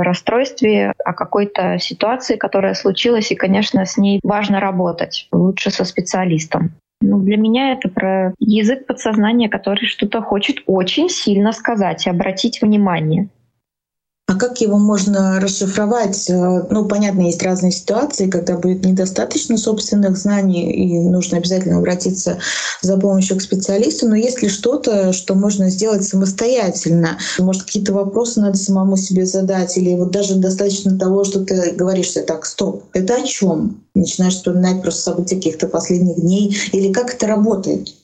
расстройстве, 0.03 0.93
о 1.05 1.13
какой-то 1.13 1.79
ситуации, 1.79 2.37
которая 2.37 2.75
случилась, 2.75 3.31
и, 3.31 3.37
конечно, 3.37 3.85
с 3.85 3.99
ней 3.99 4.21
важно 4.23 4.61
работать, 4.61 5.29
лучше 5.33 5.71
со 5.71 5.85
специалистом. 5.85 6.73
Ну, 7.01 7.21
для 7.21 7.37
меня 7.37 7.73
это 7.73 7.89
про 7.89 8.35
язык 8.39 8.87
подсознания, 8.87 9.49
который 9.49 9.87
что-то 9.87 10.21
хочет 10.21 10.59
очень 10.67 11.09
сильно 11.09 11.53
сказать 11.53 12.07
и 12.07 12.11
обратить 12.11 12.61
внимание. 12.61 13.29
А 14.29 14.35
как 14.35 14.61
его 14.61 14.77
можно 14.77 15.41
расшифровать? 15.41 16.29
Э, 16.29 16.63
ну, 16.69 16.85
понятно, 16.85 17.23
есть 17.23 17.43
разные 17.43 17.73
ситуации, 17.73 18.29
когда 18.29 18.59
будет 18.59 18.85
недостаточно 18.85 19.57
собственных 19.57 20.19
знаний, 20.19 20.71
и 20.71 20.99
нужно 21.01 21.39
обязательно 21.39 21.79
обратиться 21.79 22.39
за 22.83 22.99
помощью 22.99 23.39
к 23.39 23.41
специалисту. 23.41 24.07
Но 24.07 24.17
есть 24.17 24.43
ли 24.43 24.51
что-то, 24.51 25.15
что 25.15 25.35
можно 25.35 25.71
сделать 25.71 26.05
самостоятельно? 26.05 27.17
Может, 27.39 27.63
какие-то 27.63 27.95
вопросы 27.95 28.43
надо 28.43 28.59
самому 28.59 28.99
себе 28.99 29.25
задать? 29.25 29.79
Или 29.79 29.95
вот 29.95 30.11
даже 30.11 30.35
достаточно 30.35 30.99
того, 30.99 31.25
что 31.25 31.43
ты 31.43 31.73
говоришь 31.73 32.11
себе, 32.11 32.25
так, 32.25 32.45
стоп, 32.45 32.85
это 32.93 33.15
о 33.15 33.23
чем? 33.23 33.83
Начинаешь 33.95 34.35
вспоминать 34.35 34.83
просто 34.83 35.01
события 35.01 35.37
каких-то 35.37 35.69
последних 35.69 36.17
дней? 36.21 36.55
Или 36.73 36.93
как 36.93 37.15
это 37.15 37.27
работает? 37.27 37.95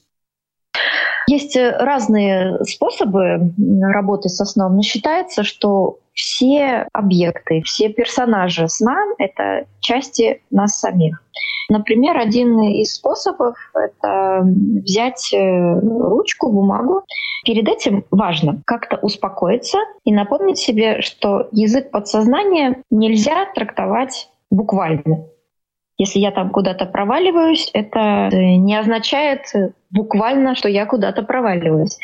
Есть 1.26 1.56
э, 1.56 1.76
разные 1.78 2.64
способы 2.64 3.52
работы 3.82 4.28
со 4.28 4.44
сном, 4.44 4.76
но 4.76 4.82
считается, 4.82 5.42
что 5.42 5.98
все 6.12 6.86
объекты, 6.92 7.62
все 7.64 7.88
персонажи 7.88 8.68
сна— 8.68 8.96
это 9.18 9.66
части 9.80 10.42
нас 10.50 10.78
самих. 10.78 11.22
Например, 11.68 12.16
один 12.18 12.60
из 12.60 12.94
способов— 12.94 13.56
это 13.74 14.42
взять 14.44 15.32
э, 15.32 15.80
ручку, 15.80 16.50
бумагу. 16.50 17.02
Перед 17.44 17.68
этим 17.68 18.04
важно 18.10 18.62
как-то 18.66 18.96
успокоиться 18.96 19.78
и 20.04 20.12
напомнить 20.12 20.58
себе, 20.58 21.00
что 21.00 21.48
язык 21.52 21.90
подсознания 21.90 22.82
нельзя 22.90 23.46
трактовать 23.54 24.28
буквально. 24.50 25.26
Если 25.96 26.18
я 26.18 26.32
там 26.32 26.50
куда-то 26.50 26.86
проваливаюсь, 26.86 27.70
это 27.72 28.28
не 28.32 28.76
означает 28.76 29.42
буквально, 29.90 30.56
что 30.56 30.68
я 30.68 30.86
куда-то 30.86 31.22
проваливаюсь. 31.22 31.98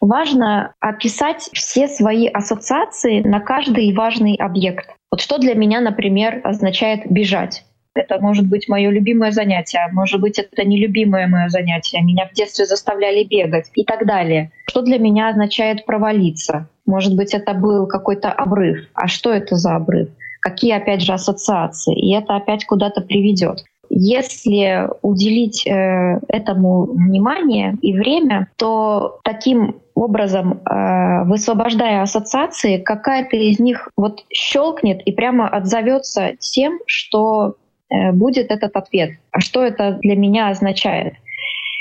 Важно 0.00 0.74
описать 0.78 1.48
все 1.52 1.88
свои 1.88 2.28
ассоциации 2.28 3.20
на 3.22 3.40
каждый 3.40 3.92
важный 3.94 4.36
объект. 4.36 4.90
Вот 5.10 5.20
что 5.20 5.38
для 5.38 5.54
меня, 5.54 5.80
например, 5.80 6.40
означает 6.44 7.10
бежать. 7.10 7.64
Это 7.94 8.20
может 8.20 8.46
быть 8.46 8.68
мое 8.68 8.90
любимое 8.90 9.30
занятие, 9.30 9.88
может 9.90 10.20
быть 10.20 10.38
это 10.38 10.64
нелюбимое 10.64 11.26
мое 11.28 11.48
занятие. 11.48 12.02
Меня 12.02 12.28
в 12.30 12.34
детстве 12.34 12.66
заставляли 12.66 13.24
бегать 13.24 13.70
и 13.74 13.84
так 13.84 14.06
далее. 14.06 14.52
Что 14.68 14.82
для 14.82 14.98
меня 14.98 15.30
означает 15.30 15.86
провалиться? 15.86 16.68
Может 16.84 17.16
быть 17.16 17.32
это 17.32 17.54
был 17.54 17.86
какой-то 17.86 18.30
обрыв. 18.30 18.86
А 18.92 19.08
что 19.08 19.32
это 19.32 19.56
за 19.56 19.76
обрыв? 19.76 20.10
Какие 20.46 20.74
опять 20.74 21.02
же 21.02 21.12
ассоциации? 21.12 21.92
И 21.98 22.14
это 22.14 22.36
опять 22.36 22.66
куда-то 22.66 23.00
приведет. 23.00 23.64
Если 23.90 24.88
уделить 25.02 25.66
э, 25.66 26.20
этому 26.28 26.84
внимание 26.84 27.74
и 27.82 27.92
время, 27.92 28.46
то 28.54 29.18
таким 29.24 29.74
образом, 29.96 30.60
э, 30.64 31.24
высвобождая 31.24 32.02
ассоциации, 32.02 32.78
какая-то 32.78 33.36
из 33.36 33.58
них 33.58 33.88
вот 33.96 34.24
щелкнет 34.32 35.02
и 35.04 35.10
прямо 35.10 35.48
отзовется 35.48 36.36
тем, 36.38 36.78
что 36.86 37.56
э, 37.90 38.12
будет 38.12 38.52
этот 38.52 38.76
ответ. 38.76 39.18
А 39.32 39.40
что 39.40 39.64
это 39.64 39.98
для 40.00 40.14
меня 40.14 40.50
означает? 40.50 41.14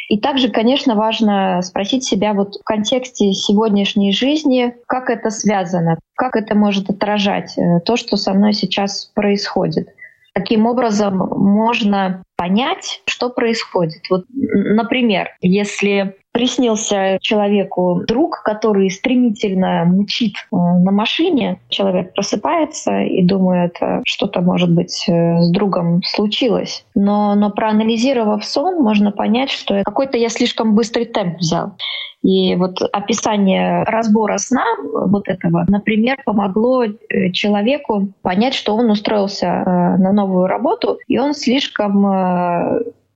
И 0.07 0.19
также, 0.19 0.49
конечно, 0.49 0.95
важно 0.95 1.61
спросить 1.61 2.03
себя 2.03 2.33
вот 2.33 2.55
в 2.55 2.63
контексте 2.63 3.33
сегодняшней 3.33 4.11
жизни, 4.11 4.75
как 4.87 5.09
это 5.09 5.29
связано, 5.29 5.97
как 6.15 6.35
это 6.35 6.55
может 6.55 6.89
отражать 6.89 7.57
э, 7.57 7.79
то, 7.85 7.95
что 7.95 8.17
со 8.17 8.33
мной 8.33 8.53
сейчас 8.53 9.11
происходит. 9.15 9.89
Таким 10.33 10.65
образом 10.65 11.17
можно 11.17 12.23
понять, 12.35 13.01
что 13.07 13.29
происходит. 13.29 14.01
Вот, 14.09 14.25
например, 14.29 15.29
если 15.41 16.17
приснился 16.35 17.17
человеку 17.21 18.03
друг, 18.05 18.41
который 18.43 18.91
стремительно 18.91 19.85
мчит 19.85 20.35
э, 20.35 20.55
на 20.57 20.91
машине. 20.91 21.61
Человек 21.69 22.13
просыпается 22.13 23.03
и 23.03 23.23
думает, 23.23 23.77
э, 23.79 24.01
что-то, 24.05 24.41
может 24.41 24.69
быть, 24.69 25.05
э, 25.07 25.39
с 25.39 25.49
другом 25.51 26.03
случилось. 26.03 26.85
Но, 26.93 27.35
но 27.35 27.51
проанализировав 27.51 28.43
сон, 28.43 28.83
можно 28.83 29.13
понять, 29.13 29.49
что 29.49 29.81
какой-то 29.85 30.17
я 30.17 30.27
слишком 30.27 30.75
быстрый 30.75 31.05
темп 31.05 31.37
взял. 31.37 31.77
И 32.21 32.57
вот 32.57 32.81
описание 32.81 33.83
разбора 33.83 34.37
сна 34.37 34.65
вот 34.93 35.29
этого, 35.29 35.63
например, 35.69 36.17
помогло 36.25 36.83
человеку 37.31 38.09
понять, 38.23 38.55
что 38.55 38.75
он 38.75 38.89
устроился 38.89 39.63
на 39.99 40.11
новую 40.11 40.47
работу, 40.47 40.97
и 41.07 41.17
он 41.19 41.33
слишком 41.33 42.03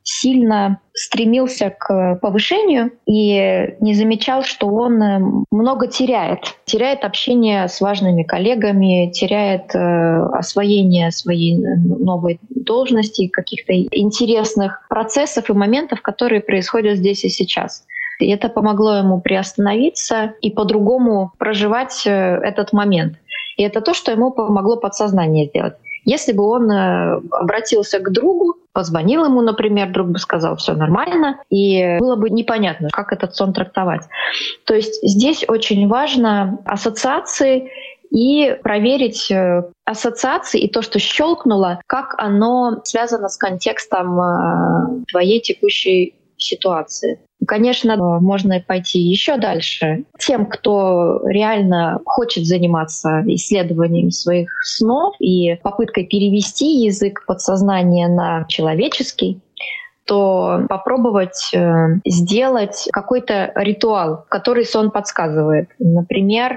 сильно 0.03 0.81
стремился 0.93 1.69
к 1.69 2.19
повышению 2.21 2.91
и 3.05 3.75
не 3.79 3.93
замечал, 3.93 4.43
что 4.43 4.67
он 4.67 5.01
э, 5.01 5.19
много 5.51 5.88
теряет. 5.88 6.39
Теряет 6.65 7.03
общение 7.03 7.67
с 7.67 7.79
важными 7.79 8.23
коллегами, 8.23 9.12
теряет 9.12 9.73
э, 9.73 10.23
освоение 10.33 11.12
своей 11.12 11.55
э, 11.55 11.75
новой 11.77 12.39
должности, 12.49 13.27
каких-то 13.27 13.73
интересных 13.73 14.85
процессов 14.89 15.49
и 15.49 15.53
моментов, 15.53 16.01
которые 16.01 16.41
происходят 16.41 16.97
здесь 16.97 17.23
и 17.23 17.29
сейчас. 17.29 17.85
И 18.19 18.29
это 18.29 18.49
помогло 18.49 18.97
ему 18.97 19.21
приостановиться 19.21 20.33
и 20.41 20.51
по-другому 20.51 21.31
проживать 21.38 22.03
этот 22.05 22.73
момент. 22.73 23.15
И 23.55 23.63
это 23.63 23.79
то, 23.79 23.93
что 23.93 24.12
ему 24.12 24.31
помогло 24.31 24.75
подсознание 24.75 25.47
сделать. 25.47 25.75
Если 26.03 26.33
бы 26.33 26.43
он 26.43 26.69
обратился 27.31 27.99
к 27.99 28.12
другу, 28.12 28.55
позвонил 28.79 29.25
ему, 29.25 29.41
например, 29.41 29.91
друг 29.91 30.07
бы 30.07 30.19
сказал, 30.19 30.55
все 30.55 30.71
нормально, 30.71 31.41
и 31.49 31.97
было 31.99 32.15
бы 32.15 32.29
непонятно, 32.29 32.87
как 32.93 33.11
этот 33.11 33.35
сон 33.35 33.51
трактовать. 33.51 34.03
То 34.65 34.73
есть 34.73 35.03
здесь 35.03 35.43
очень 35.49 35.89
важно 35.89 36.59
ассоциации 36.63 37.71
и 38.09 38.57
проверить 38.63 39.29
э, 39.31 39.63
ассоциации 39.83 40.61
и 40.61 40.69
то, 40.69 40.81
что 40.81 40.97
щелкнуло, 40.97 41.81
как 41.87 42.15
оно 42.17 42.79
связано 42.85 43.27
с 43.27 43.35
контекстом 43.35 44.17
э, 44.17 45.03
твоей 45.11 45.41
текущей 45.41 46.15
ситуации. 46.37 47.19
Конечно, 47.47 47.95
можно 48.19 48.60
пойти 48.60 48.99
еще 48.99 49.38
дальше. 49.38 50.04
Тем, 50.19 50.45
кто 50.45 51.21
реально 51.25 52.02
хочет 52.06 52.45
заниматься 52.45 53.23
исследованием 53.28 54.12
своих 54.12 54.49
снов 54.63 55.15
и 55.19 55.56
попыткой 55.63 56.06
перевести 56.06 56.84
язык 56.84 57.23
подсознания 57.25 58.10
на 58.10 58.45
человеческий, 58.49 59.39
то 60.06 60.65
попробовать 60.67 61.52
э, 61.54 61.99
сделать 62.06 62.89
какой-то 62.91 63.52
ритуал, 63.56 64.25
который 64.28 64.65
сон 64.65 64.89
подсказывает. 64.89 65.69
Например, 65.78 66.54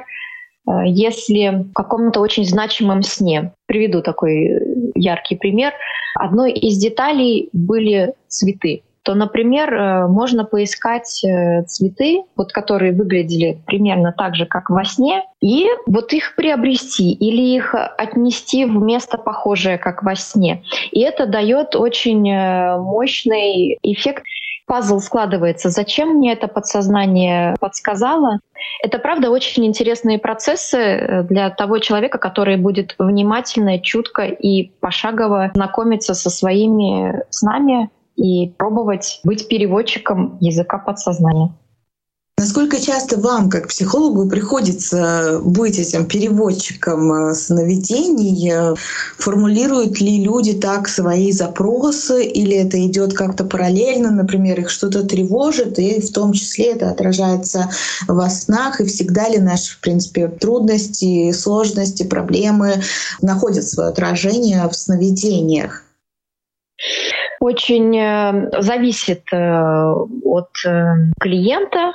э, 0.66 0.70
если 0.86 1.64
в 1.70 1.72
каком-то 1.74 2.20
очень 2.20 2.46
значимом 2.46 3.02
сне, 3.02 3.52
приведу 3.66 4.00
такой 4.00 4.92
яркий 4.94 5.36
пример, 5.36 5.74
одной 6.14 6.52
из 6.52 6.78
деталей 6.78 7.50
были 7.52 8.14
цветы 8.26 8.82
то, 9.02 9.14
например, 9.14 9.74
э, 9.74 10.06
можно 10.06 10.44
поискать 10.44 11.24
э, 11.24 11.62
цветы, 11.64 12.22
вот, 12.36 12.52
которые 12.52 12.92
выглядели 12.92 13.60
примерно 13.66 14.14
так 14.16 14.36
же, 14.36 14.46
как 14.46 14.70
во 14.70 14.84
сне, 14.84 15.24
и 15.40 15.66
вот 15.86 16.12
их 16.12 16.36
приобрести 16.36 17.12
или 17.12 17.42
их 17.42 17.74
отнести 17.74 18.64
в 18.64 18.80
место 18.80 19.18
похожее, 19.18 19.78
как 19.78 20.02
во 20.04 20.14
сне. 20.14 20.62
И 20.92 21.00
это 21.00 21.26
дает 21.26 21.74
очень 21.74 22.30
э, 22.30 22.78
мощный 22.78 23.78
эффект 23.82 24.22
пазл 24.66 25.00
складывается. 25.00 25.70
Зачем 25.70 26.10
мне 26.10 26.32
это 26.32 26.46
подсознание 26.46 27.56
подсказало? 27.60 28.38
Это, 28.82 28.98
правда, 28.98 29.30
очень 29.30 29.66
интересные 29.66 30.20
процессы 30.20 31.26
для 31.28 31.50
того 31.50 31.78
человека, 31.78 32.18
который 32.18 32.56
будет 32.56 32.94
внимательно, 32.98 33.80
чутко 33.80 34.22
и 34.22 34.70
пошагово 34.80 35.50
знакомиться 35.54 36.14
со 36.14 36.30
своими 36.30 37.24
снами, 37.30 37.90
и 38.22 38.54
пробовать 38.56 39.20
быть 39.24 39.48
переводчиком 39.48 40.38
языка 40.40 40.78
подсознания. 40.78 41.52
Насколько 42.38 42.80
часто 42.80 43.20
вам, 43.20 43.50
как 43.50 43.68
психологу, 43.68 44.28
приходится 44.28 45.40
быть 45.44 45.78
этим 45.78 46.06
переводчиком 46.06 47.12
э, 47.12 47.34
сновидений? 47.34 48.74
Формулируют 49.18 50.00
ли 50.00 50.24
люди 50.24 50.52
так 50.54 50.88
свои 50.88 51.30
запросы, 51.30 52.24
или 52.24 52.56
это 52.56 52.84
идет 52.84 53.12
как-то 53.12 53.44
параллельно, 53.44 54.10
например, 54.10 54.58
их 54.58 54.70
что-то 54.70 55.04
тревожит, 55.04 55.78
и 55.78 56.00
в 56.00 56.12
том 56.12 56.32
числе 56.32 56.72
это 56.72 56.90
отражается 56.90 57.70
во 58.08 58.28
снах, 58.28 58.80
и 58.80 58.86
всегда 58.86 59.28
ли 59.28 59.38
наши, 59.38 59.76
в 59.76 59.80
принципе, 59.80 60.28
трудности, 60.28 61.30
сложности, 61.32 62.02
проблемы 62.02 62.82
находят 63.20 63.68
свое 63.68 63.90
отражение 63.90 64.66
в 64.68 64.74
сновидениях? 64.74 65.84
Очень 67.42 67.98
э, 67.98 68.62
зависит 68.62 69.24
э, 69.32 69.94
от 70.24 70.50
э, 70.64 70.94
клиента. 71.18 71.94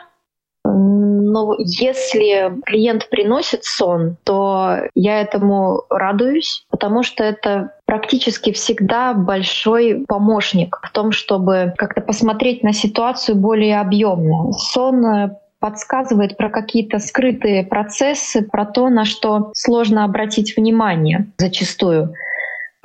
Но 0.65 1.55
если 1.60 2.51
клиент 2.65 3.10
приносит 3.10 3.63
сон, 3.63 4.17
то 4.25 4.79
я 4.93 5.21
этому 5.21 5.83
радуюсь, 5.89 6.65
потому 6.69 7.03
что 7.03 7.23
это 7.23 7.71
практически 7.86 8.51
всегда 8.51 9.13
большой 9.13 10.03
помощник 10.05 10.81
в 10.83 10.91
том, 10.91 11.13
чтобы 11.13 11.73
как-то 11.77 12.01
посмотреть 12.01 12.63
на 12.63 12.73
ситуацию 12.73 13.38
более 13.38 13.79
объемно. 13.79 14.51
Сон 14.51 15.31
подсказывает 15.60 16.36
про 16.36 16.49
какие-то 16.49 16.99
скрытые 16.99 17.63
процессы, 17.65 18.41
про 18.41 18.65
то, 18.65 18.89
на 18.89 19.05
что 19.05 19.51
сложно 19.53 20.03
обратить 20.03 20.57
внимание 20.57 21.27
зачастую. 21.38 22.13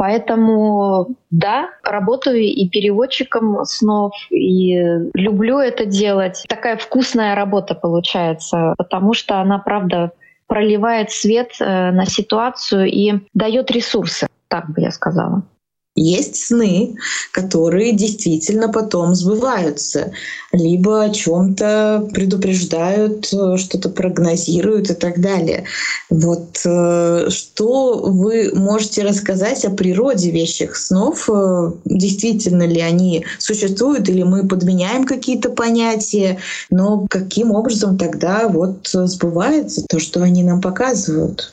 Поэтому 0.03 1.15
да, 1.31 1.69
работаю 1.85 2.41
и 2.41 2.69
переводчиком 2.69 3.65
снов, 3.65 4.13
и 4.31 4.75
люблю 5.15 5.59
это 5.59 5.85
делать. 5.85 6.45
Такая 6.49 6.77
вкусная 6.77 7.37
работа 7.37 7.77
получается, 7.77 8.75
потому 8.79 9.15
что 9.15 9.39
она, 9.39 9.61
правда, 9.61 10.11
проливает 10.49 11.13
свет 11.13 11.53
э, 11.61 11.93
на 11.93 12.05
ситуацию 12.05 12.87
и 12.87 13.13
дает 13.33 13.71
ресурсы, 13.71 14.27
так 14.49 14.71
бы 14.71 14.81
я 14.81 14.91
сказала. 14.91 15.45
Есть 15.95 16.37
сны, 16.47 16.97
которые 17.33 17.93
действительно 17.93 18.71
потом 18.71 19.15
сбываются, 19.15 20.13
либо 20.51 21.03
о 21.03 21.11
чем-то 21.11 22.09
предупреждают, 22.15 23.27
что-то 23.27 23.91
прогнозируют 23.91 24.91
и 24.91 24.95
так 24.95 25.21
далее. 25.21 25.65
Вот 26.09 26.63
э, 26.65 27.29
что 27.29 27.99
вы 28.05 28.53
можете 28.55 29.03
рассказать 29.03 29.67
о 29.67 29.71
природе 29.71 30.31
вещих 30.31 30.77
снов? 30.77 31.29
Э, 31.29 31.73
действительно 31.85 32.67
ли 32.67 32.81
они 32.81 33.27
существуют, 33.39 34.09
или 34.09 34.23
мы 34.23 34.49
подменяем 34.49 35.05
какие-то 35.05 35.51
понятия? 35.51 36.39
Но 36.71 37.07
каким 37.11 37.53
образом 37.53 37.99
тогда 37.99 38.49
вот 38.49 38.89
сбывается 38.89 39.85
то, 39.91 39.99
что 39.99 40.23
они 40.23 40.43
нам 40.43 40.63
показывают? 40.63 41.53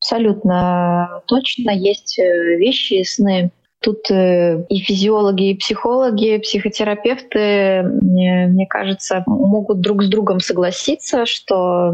Абсолютно 0.00 1.22
точно 1.26 1.72
есть 1.72 2.18
э, 2.18 2.56
вещи, 2.56 3.02
сны, 3.02 3.50
Тут 3.80 4.10
э, 4.10 4.64
и 4.68 4.78
физиологи, 4.78 5.50
и 5.50 5.56
психологи, 5.56 6.38
психотерапевты, 6.38 7.82
мне 7.82 8.66
кажется, 8.68 9.22
могут 9.26 9.80
друг 9.80 10.02
с 10.02 10.08
другом 10.08 10.40
согласиться, 10.40 11.26
что 11.26 11.92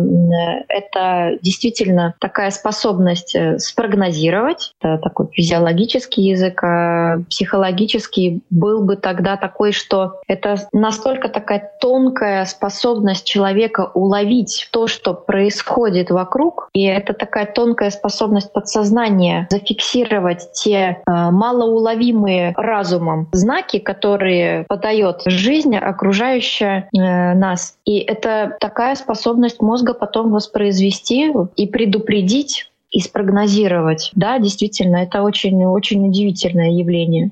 это 0.69 1.39
действительно 1.43 2.15
такая 2.19 2.51
способность 2.51 3.35
э, 3.35 3.59
спрогнозировать, 3.59 4.73
это 4.81 4.99
такой 4.99 5.29
физиологический 5.33 6.31
язык, 6.31 6.63
а 6.65 7.19
психологический 7.29 8.43
был 8.51 8.83
бы 8.83 8.97
тогда 8.97 9.37
такой, 9.37 9.73
что 9.73 10.21
это 10.29 10.57
настолько 10.73 11.29
такая 11.29 11.73
тонкая 11.81 12.45
способность 12.45 13.25
человека 13.25 13.91
уловить 13.95 14.69
то, 14.73 14.87
что 14.87 15.15
происходит 15.15 16.11
вокруг, 16.11 16.69
и 16.73 16.85
это 16.85 17.13
такая 17.13 17.47
тонкая 17.47 17.91
способность 17.91 18.53
подсознания 18.53 19.47
зафиксировать 19.51 20.53
те 20.53 21.03
э, 21.07 21.11
мало 21.31 21.72
уловимые 21.73 22.55
разумом 22.57 23.29
знаки, 23.33 23.79
которые 23.79 24.65
подает 24.69 25.23
жизнь, 25.27 25.77
окружающая 25.77 26.89
э, 26.93 27.35
нас. 27.35 27.77
И 27.85 27.99
это 27.99 28.57
такая 28.61 28.95
способность 28.95 29.61
мозга 29.61 29.95
потом 29.95 30.31
воспроизвести 30.31 31.33
и 31.57 31.67
предупредить 31.67 32.71
и 32.91 33.01
спрогнозировать. 33.01 34.11
Да, 34.15 34.39
действительно, 34.39 34.99
это 34.99 35.23
очень-очень 35.23 36.07
удивительное 36.09 36.71
явление. 36.71 37.31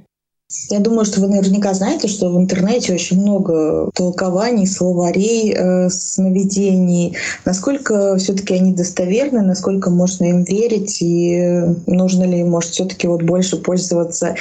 Я 0.69 0.81
думаю, 0.81 1.05
что 1.05 1.21
вы 1.21 1.29
наверняка 1.29 1.75
знаете, 1.75 2.09
что 2.09 2.29
в 2.29 2.37
интернете 2.37 2.93
очень 2.93 3.21
много 3.21 3.89
толкований, 3.95 4.67
словарей, 4.67 5.55
э, 5.55 5.89
сновидений. 5.91 7.17
Насколько 7.45 8.17
все-таки 8.17 8.55
они 8.55 8.75
достоверны, 8.75 9.43
насколько 9.43 9.91
можно 9.91 10.25
им 10.25 10.43
верить, 10.43 11.01
и 11.03 11.63
нужно 11.87 12.25
ли, 12.25 12.43
может, 12.43 12.73
все-таки 12.73 13.07
вот 13.07 13.23
больше 13.23 13.59
пользоваться 13.59 14.35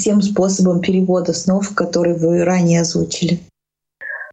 тем 0.00 0.22
способом 0.22 0.80
перевода 0.80 1.32
снов, 1.32 1.74
который 1.74 2.16
вы 2.16 2.44
ранее 2.44 2.82
озвучили? 2.82 3.40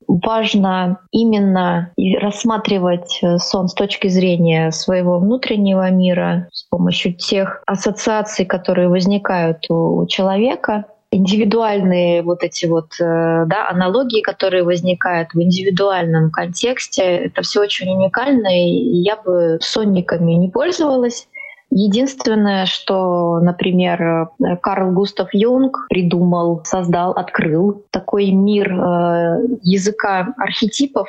важно 0.08 1.00
именно 1.12 1.92
рассматривать 2.22 3.20
э, 3.24 3.38
сон 3.38 3.68
с 3.68 3.74
точки 3.74 4.10
зрения 4.10 4.72
своего 4.72 5.18
внутреннего 5.18 5.90
мира 5.90 6.50
с 6.52 6.64
помощью 6.64 7.14
тех 7.14 7.64
ассоциаций, 7.66 8.46
которые 8.46 8.90
возникают 8.90 9.66
у 9.70 10.06
человека, 10.08 10.86
индивидуальные 11.14 12.24
вот 12.24 12.44
эти 12.44 12.66
вот 12.66 12.94
э, 13.00 13.46
да, 13.48 13.70
аналогии, 13.70 14.22
которые 14.22 14.64
возникают 14.64 15.34
в 15.34 15.42
индивидуальном 15.42 16.32
контексте, 16.32 17.04
это 17.04 17.42
все 17.42 17.62
очень 17.62 17.90
уникально, 17.90 18.48
и 18.48 19.02
я 19.02 19.16
бы 19.16 19.58
сонниками 19.62 20.34
не 20.34 20.50
пользовалась. 20.50 21.28
Единственное, 21.76 22.68
что, 22.68 23.40
например, 23.40 24.30
Карл 24.62 24.92
Густав 24.92 25.30
Юнг 25.34 25.88
придумал, 25.90 26.62
создал, 26.66 27.14
открыл 27.14 27.84
такой 27.90 28.30
мир 28.32 28.72
э, 28.72 29.40
языка 29.64 30.34
архетипов, 30.38 31.08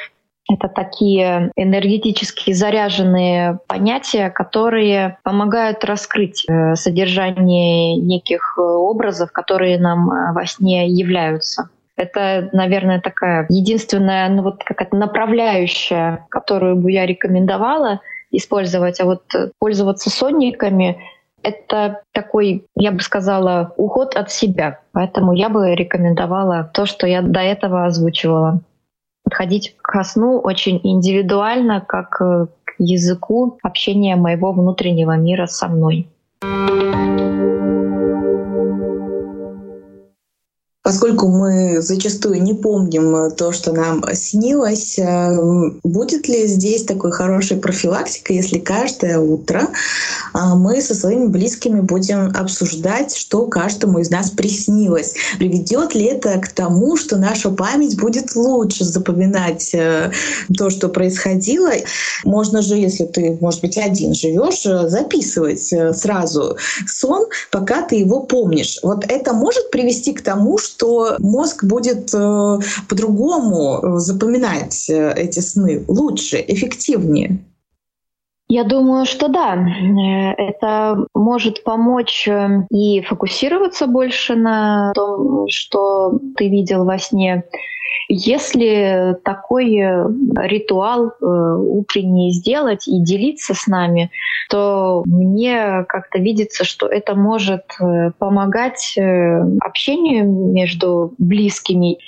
это 0.49 0.69
такие 0.69 1.51
энергетически 1.57 2.53
заряженные 2.53 3.59
понятия, 3.67 4.31
которые 4.31 5.19
помогают 5.23 5.85
раскрыть 5.85 6.45
э, 6.49 6.75
содержание 6.75 7.97
неких 7.97 8.57
э, 8.59 8.61
образов, 8.61 9.33
которые 9.33 9.79
нам 9.79 10.11
э, 10.11 10.33
во 10.33 10.45
сне 10.47 10.87
являются. 10.89 11.71
Это, 11.97 12.51
наверное, 12.53 13.01
такая 13.01 13.47
единственная 13.49 14.29
ну, 14.29 14.43
вот 14.43 14.63
какая-то 14.65 14.97
направляющая, 14.97 16.27
которую 16.29 16.77
бы 16.77 16.91
я 16.93 17.07
рекомендовала 17.07 18.01
использовать. 18.31 19.01
А 19.01 19.05
вот 19.05 19.23
пользоваться 19.59 20.11
сонниками— 20.11 20.99
это 21.43 22.03
такой, 22.13 22.67
я 22.75 22.91
бы 22.91 23.01
сказала, 23.01 23.73
уход 23.77 24.17
от 24.17 24.31
себя. 24.31 24.81
Поэтому 24.93 25.33
я 25.33 25.49
бы 25.49 25.75
рекомендовала 25.75 26.71
то, 26.75 26.85
что 26.85 27.07
я 27.07 27.23
до 27.23 27.41
этого 27.41 27.87
озвучивала 27.87 28.61
подходить 29.25 29.75
к 29.83 30.05
сну 30.05 30.39
очень 30.39 30.81
индивидуально, 30.83 31.81
как 31.81 32.21
э, 32.21 32.47
к 32.65 32.75
языку 32.79 33.59
общения 33.63 34.17
моего 34.17 34.53
внутреннего 34.53 35.17
мира 35.17 35.47
со 35.47 35.67
мной. 35.69 36.07
Поскольку 40.85 41.29
мы 41.29 41.81
зачастую 41.81 42.43
не 42.43 42.53
помним 42.53 43.31
то, 43.31 43.53
что 43.53 43.73
нам 43.73 44.05
снилось, 44.13 44.99
э, 44.99 45.35
будет 45.83 46.29
ли 46.29 46.47
здесь 46.47 46.85
такой 46.85 47.11
хорошей 47.11 47.57
профилактикой, 47.57 48.37
если 48.37 48.59
каждое 48.59 49.19
утро 49.19 49.69
а, 50.35 50.55
мы 50.57 50.83
со 50.83 50.95
своими 50.95 51.29
близкими 51.29 51.81
будем 51.81 52.31
обсуждать, 52.37 53.17
что 53.17 53.47
каждому 53.47 54.01
из 54.01 54.11
нас 54.11 54.31
приснилось? 54.31 55.15
Приведет 55.39 55.95
ли 55.95 56.05
это 56.05 56.39
к 56.39 56.49
тому, 56.49 56.99
что 56.99 57.17
наша 57.17 57.49
память 57.49 57.99
будет 57.99 58.37
лучше 58.37 58.85
запоминать 58.85 59.71
э, 59.73 60.13
то, 60.55 60.69
что 60.69 60.91
происходило? 60.91 61.71
Можно 62.25 62.61
же, 62.61 62.77
если 62.77 63.07
ты, 63.07 63.39
может 63.41 63.63
быть, 63.63 63.79
один 63.79 64.13
живешь, 64.13 64.67
э, 64.67 64.87
записывать 64.91 65.73
сразу 65.97 66.59
сон, 66.87 67.25
пока 67.51 67.81
ты 67.81 67.97
его 67.97 68.21
помнишь. 68.21 68.81
Вот 68.83 69.07
это 69.09 69.33
может 69.33 69.71
привести 69.71 70.13
к 70.13 70.21
тому, 70.21 70.59
что 70.59 70.74
что 70.77 71.17
мозг 71.19 71.65
будет 71.65 72.13
э, 72.15 72.59
по-другому 72.89 73.79
э, 73.79 73.99
запоминать 73.99 74.89
э, 74.91 75.13
эти 75.17 75.41
сны 75.41 75.85
лучше, 75.89 76.45
эффективнее. 76.47 77.39
Я 78.49 78.65
думаю, 78.65 79.07
что 79.07 79.29
да. 79.29 79.57
Это 80.37 81.07
может 81.15 81.65
помочь 81.65 82.29
и 82.71 83.01
фокусироваться 83.01 83.87
больше 83.87 84.35
на 84.35 84.93
том, 84.95 85.47
что 85.49 86.19
ты 86.37 86.51
видел 86.51 86.85
во 86.85 86.99
сне. 86.99 87.45
Если 88.09 89.17
такой 89.25 89.77
ритуал 90.47 91.13
утренний 91.21 92.33
сделать 92.33 92.87
и 92.87 93.03
делиться 93.03 93.55
с 93.55 93.67
нами, 93.67 94.11
то 94.51 95.03
мне 95.07 95.85
как-то 95.89 96.19
видится, 96.19 96.65
что 96.65 96.87
это 96.87 97.15
может 97.15 97.65
э, 97.81 98.11
помогать 98.19 98.95
э, 98.97 99.41
общению 99.61 100.27
между 100.53 101.15
близкими. 101.19 101.99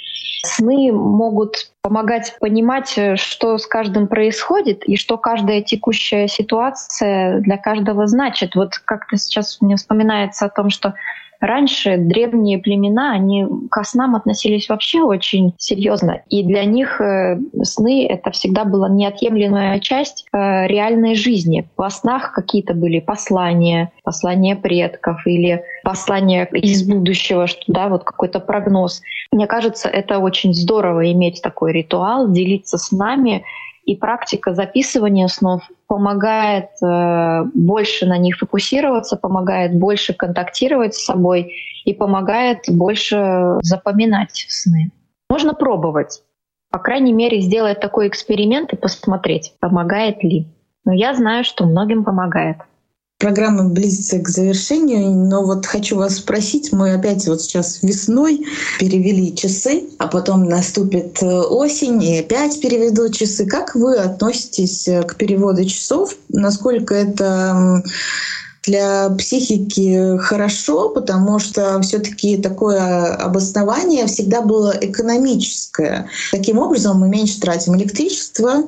Сны 0.44 0.92
могут 0.92 1.72
помогать 1.82 2.36
понимать, 2.40 2.92
э, 2.96 3.16
что 3.16 3.58
с 3.58 3.66
каждым 3.66 4.06
происходит 4.06 4.84
и 4.84 4.96
что 4.96 5.16
каждая 5.18 5.62
текущая 5.62 6.28
ситуация 6.28 7.40
для 7.40 7.56
каждого 7.56 8.06
значит. 8.06 8.54
Вот 8.54 8.74
как-то 8.84 9.16
сейчас 9.16 9.60
мне 9.60 9.76
вспоминается 9.76 10.46
о 10.46 10.50
том, 10.50 10.70
что 10.70 10.94
Раньше 11.40 11.96
древние 11.98 12.58
племена, 12.58 13.12
они 13.12 13.46
к 13.70 13.84
снам 13.84 14.14
относились 14.14 14.68
вообще 14.68 15.02
очень 15.02 15.54
серьезно. 15.58 16.22
И 16.28 16.42
для 16.42 16.64
них 16.64 17.00
э, 17.00 17.38
сны— 17.62 18.06
это 18.08 18.30
всегда 18.30 18.64
была 18.64 18.88
неотъемлемая 18.88 19.78
часть 19.80 20.26
э, 20.32 20.66
реальной 20.66 21.14
жизни. 21.14 21.68
Во 21.76 21.90
снах 21.90 22.32
какие-то 22.32 22.74
были 22.74 23.00
послания, 23.00 23.92
послания 24.02 24.56
предков 24.56 25.26
или 25.26 25.62
послания 25.84 26.44
из 26.52 26.86
будущего, 26.86 27.46
что, 27.46 27.60
да, 27.66 27.88
вот 27.88 28.04
какой-то 28.04 28.40
прогноз. 28.40 29.02
Мне 29.32 29.46
кажется, 29.46 29.88
это 29.88 30.18
очень 30.18 30.54
здорово 30.54 31.12
иметь 31.12 31.42
такой 31.42 31.72
ритуал, 31.72 32.30
делиться 32.30 32.78
с 32.78 32.92
нами 32.92 33.44
и 33.86 33.94
практика 33.94 34.52
записывания 34.52 35.28
снов 35.28 35.62
помогает 35.86 36.70
э, 36.82 37.44
больше 37.54 38.04
на 38.06 38.18
них 38.18 38.36
фокусироваться, 38.36 39.16
помогает 39.16 39.78
больше 39.78 40.12
контактировать 40.12 40.94
с 40.94 41.04
собой 41.04 41.54
и 41.84 41.94
помогает 41.94 42.64
больше 42.68 43.58
запоминать 43.62 44.44
сны. 44.48 44.90
Можно 45.30 45.54
пробовать. 45.54 46.22
По 46.70 46.80
крайней 46.80 47.12
мере, 47.12 47.40
сделать 47.40 47.78
такой 47.78 48.08
эксперимент 48.08 48.72
и 48.72 48.76
посмотреть, 48.76 49.54
помогает 49.60 50.22
ли. 50.24 50.48
Но 50.84 50.92
я 50.92 51.14
знаю, 51.14 51.44
что 51.44 51.64
многим 51.64 52.04
помогает. 52.04 52.58
Программа 53.18 53.64
близится 53.70 54.18
к 54.18 54.28
завершению, 54.28 55.10
но 55.10 55.42
вот 55.42 55.64
хочу 55.64 55.96
вас 55.96 56.16
спросить, 56.16 56.70
мы 56.72 56.92
опять 56.92 57.26
вот 57.26 57.40
сейчас 57.40 57.82
весной 57.82 58.44
перевели 58.78 59.34
часы, 59.34 59.84
а 59.98 60.06
потом 60.06 60.44
наступит 60.44 61.22
э, 61.22 61.26
осень 61.26 62.02
и 62.02 62.18
опять 62.18 62.60
переведу 62.60 63.10
часы. 63.10 63.46
Как 63.46 63.74
вы 63.74 63.96
относитесь 63.96 64.86
э, 64.86 65.02
к 65.02 65.16
переводу 65.16 65.64
часов? 65.64 66.14
Насколько 66.28 66.94
это 66.94 67.82
для 68.66 69.10
психики 69.10 70.16
хорошо, 70.18 70.90
потому 70.90 71.38
что 71.38 71.80
все-таки 71.82 72.36
такое 72.36 73.14
обоснование 73.14 74.06
всегда 74.06 74.42
было 74.42 74.74
экономическое. 74.80 76.08
Таким 76.32 76.58
образом, 76.58 76.98
мы 76.98 77.08
меньше 77.08 77.40
тратим 77.40 77.76
электричество, 77.76 78.64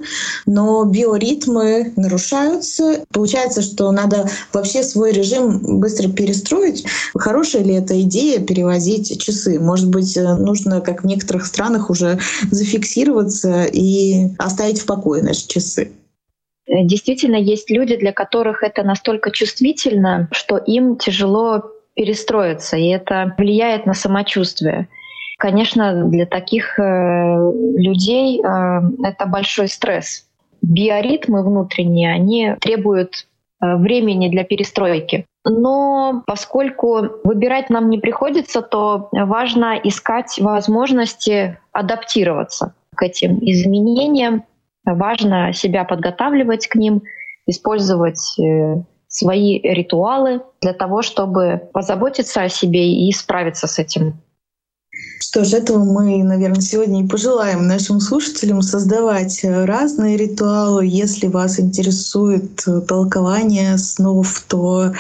но 0.47 0.85
биоритмы 0.85 1.93
нарушаются. 1.97 3.05
Получается, 3.13 3.63
что 3.63 3.91
надо 3.93 4.29
вообще 4.53 4.83
свой 4.83 5.13
режим 5.13 5.81
быстро 5.81 6.09
перестроить. 6.09 6.85
Хорошая 7.15 7.63
ли 7.63 7.75
это 7.75 8.01
идея 8.03 8.41
перевозить 8.41 9.21
часы? 9.21 9.59
Может 9.59 9.89
быть, 9.89 10.17
нужно, 10.17 10.81
как 10.81 11.03
в 11.03 11.07
некоторых 11.07 11.47
странах, 11.47 11.91
уже 11.91 12.19
зафиксироваться 12.51 13.65
и 13.65 14.29
оставить 14.39 14.81
в 14.81 14.87
покое 14.87 15.23
наши 15.23 15.47
часы? 15.47 15.91
Э, 16.69 16.85
действительно 16.85 17.37
есть 17.37 17.71
люди, 17.71 17.97
для 17.97 18.13
которых 18.13 18.63
это 18.63 18.83
настолько 18.83 19.31
чувствительно, 19.31 20.29
что 20.33 20.57
им 20.59 20.97
тяжело 20.97 21.63
перестроиться, 21.95 22.77
и 22.77 22.89
это 22.89 23.35
влияет 23.39 23.87
на 23.87 23.95
самочувствие. 23.95 24.89
Конечно, 25.39 26.05
для 26.05 26.27
таких 26.27 26.79
э, 26.79 26.83
людей 26.83 28.41
э, 28.41 28.81
это 29.05 29.27
большой 29.27 29.69
стресс. 29.69 30.27
Биоритмы 30.63 31.45
внутренние, 31.45 32.13
они 32.13 32.55
требуют 32.61 33.27
времени 33.61 34.29
для 34.29 34.45
перестройки. 34.45 35.27
Но 35.45 36.23
поскольку 36.27 37.09
выбирать 37.25 37.71
нам 37.71 37.91
не 37.91 37.99
приходится, 37.99 38.61
то 38.63 39.09
важно 39.11 39.77
искать 39.83 40.39
возможности 40.39 41.59
адаптироваться 41.73 42.75
к 42.95 43.03
этим 43.03 43.39
изменениям, 43.41 44.45
Важно 44.95 45.53
себя 45.53 45.85
подготавливать 45.85 46.67
к 46.69 46.75
ним, 46.75 47.03
использовать 47.47 48.39
э, 48.39 48.83
свои 49.09 49.59
ритуалы 49.61 50.43
для 50.61 50.73
того, 50.73 51.03
чтобы 51.03 51.69
позаботиться 51.73 52.43
о 52.43 52.49
себе 52.49 52.93
и 52.93 53.13
справиться 53.13 53.67
с 53.67 53.79
этим 53.79 54.15
что 55.21 55.45
ж, 55.45 55.55
этого 55.55 55.85
мы, 55.85 56.23
наверное, 56.23 56.61
сегодня 56.61 57.03
и 57.03 57.07
пожелаем 57.07 57.67
нашим 57.67 58.01
слушателям 58.01 58.63
создавать 58.63 59.41
разные 59.43 60.17
ритуалы. 60.17 60.87
Если 60.87 61.27
вас 61.27 61.59
интересует 61.59 62.65
толкование 62.87 63.77
снов, 63.79 64.45
то 64.49 64.93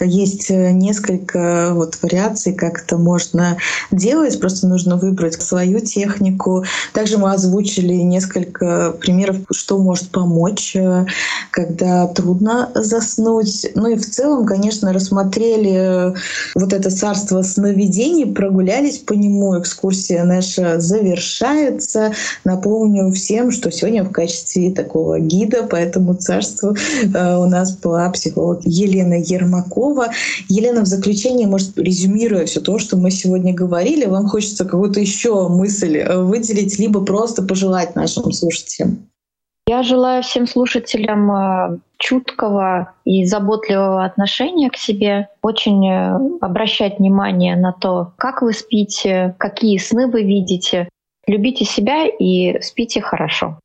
есть 0.00 0.50
несколько 0.50 1.72
вот 1.74 1.98
вариаций, 2.02 2.54
как 2.54 2.82
это 2.82 2.98
можно 2.98 3.56
делать. 3.90 4.40
Просто 4.40 4.68
нужно 4.68 4.96
выбрать 4.96 5.42
свою 5.42 5.80
технику. 5.80 6.64
Также 6.92 7.18
мы 7.18 7.32
озвучили 7.32 7.94
несколько 7.94 8.94
примеров, 9.00 9.38
что 9.50 9.78
может 9.78 10.08
помочь, 10.10 10.76
когда 11.50 12.06
трудно 12.08 12.70
заснуть. 12.74 13.66
Ну 13.74 13.88
и 13.88 13.96
в 13.96 14.08
целом, 14.08 14.46
конечно, 14.46 14.92
рассмотрели 14.92 16.14
вот 16.54 16.72
это 16.72 16.90
царство 16.90 17.42
сновидений, 17.42 18.26
прогулялись 18.26 18.98
по 18.98 19.12
нему, 19.14 19.63
экскурсия 19.64 20.24
наша 20.24 20.78
завершается. 20.80 22.12
Напомню 22.44 23.10
всем, 23.10 23.50
что 23.50 23.70
сегодня 23.70 24.04
в 24.04 24.12
качестве 24.12 24.70
такого 24.70 25.18
гида 25.18 25.64
по 25.64 25.76
этому 25.76 26.14
царству 26.14 26.76
э, 27.02 27.36
у 27.36 27.46
нас 27.46 27.76
была 27.76 28.10
психолог 28.10 28.60
Елена 28.64 29.14
Ермакова. 29.14 30.08
Елена, 30.48 30.82
в 30.82 30.86
заключение, 30.86 31.48
может, 31.48 31.76
резюмируя 31.78 32.46
все 32.46 32.60
то, 32.60 32.78
что 32.78 32.96
мы 32.96 33.10
сегодня 33.10 33.54
говорили, 33.54 34.04
вам 34.04 34.28
хочется 34.28 34.64
какую-то 34.64 35.00
еще 35.00 35.48
мысль 35.48 35.96
э, 35.96 36.22
выделить, 36.22 36.78
либо 36.78 37.04
просто 37.04 37.42
пожелать 37.42 37.96
нашим 37.96 38.30
слушателям? 38.32 39.08
Я 39.66 39.82
желаю 39.82 40.22
всем 40.22 40.46
слушателям 40.46 41.30
э, 41.30 41.78
чуткого 41.96 42.92
и 43.04 43.24
заботливого 43.24 44.04
отношения 44.04 44.68
к 44.68 44.76
себе, 44.76 45.28
очень 45.40 45.88
э, 45.88 46.18
обращать 46.42 46.98
внимание 46.98 47.56
на 47.56 47.72
то, 47.72 48.12
как 48.18 48.42
вы 48.42 48.52
спите, 48.52 49.34
какие 49.38 49.78
сны 49.78 50.06
вы 50.06 50.22
видите. 50.22 50.88
Любите 51.26 51.64
себя 51.64 52.06
и 52.06 52.60
спите 52.60 53.00
хорошо. 53.00 53.58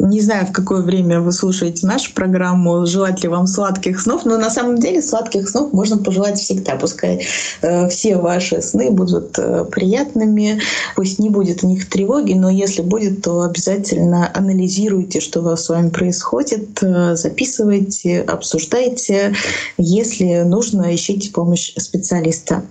Не 0.00 0.20
знаю, 0.20 0.46
в 0.46 0.52
какое 0.52 0.82
время 0.82 1.20
вы 1.20 1.30
слушаете 1.30 1.86
нашу 1.86 2.12
программу, 2.14 2.84
желать 2.84 3.22
ли 3.22 3.28
вам 3.28 3.46
сладких 3.46 4.00
снов, 4.00 4.24
но 4.24 4.36
на 4.38 4.50
самом 4.50 4.78
деле 4.78 5.00
сладких 5.00 5.48
снов 5.48 5.72
можно 5.72 5.98
пожелать 5.98 6.36
всегда. 6.36 6.74
Пускай 6.74 7.24
э, 7.62 7.88
все 7.88 8.16
ваши 8.16 8.60
сны 8.60 8.90
будут 8.90 9.38
э, 9.38 9.64
приятными, 9.64 10.60
пусть 10.96 11.20
не 11.20 11.30
будет 11.30 11.62
в 11.62 11.66
них 11.66 11.88
тревоги, 11.88 12.32
но 12.32 12.50
если 12.50 12.82
будет, 12.82 13.22
то 13.22 13.42
обязательно 13.42 14.28
анализируйте, 14.34 15.20
что 15.20 15.40
у 15.40 15.44
вас 15.44 15.64
с 15.64 15.68
вами 15.68 15.90
происходит, 15.90 16.82
э, 16.82 17.14
записывайте, 17.14 18.22
обсуждайте. 18.22 19.32
Если 19.78 20.42
нужно, 20.42 20.92
ищите 20.92 21.30
помощь 21.30 21.72
специалиста. 21.76 22.64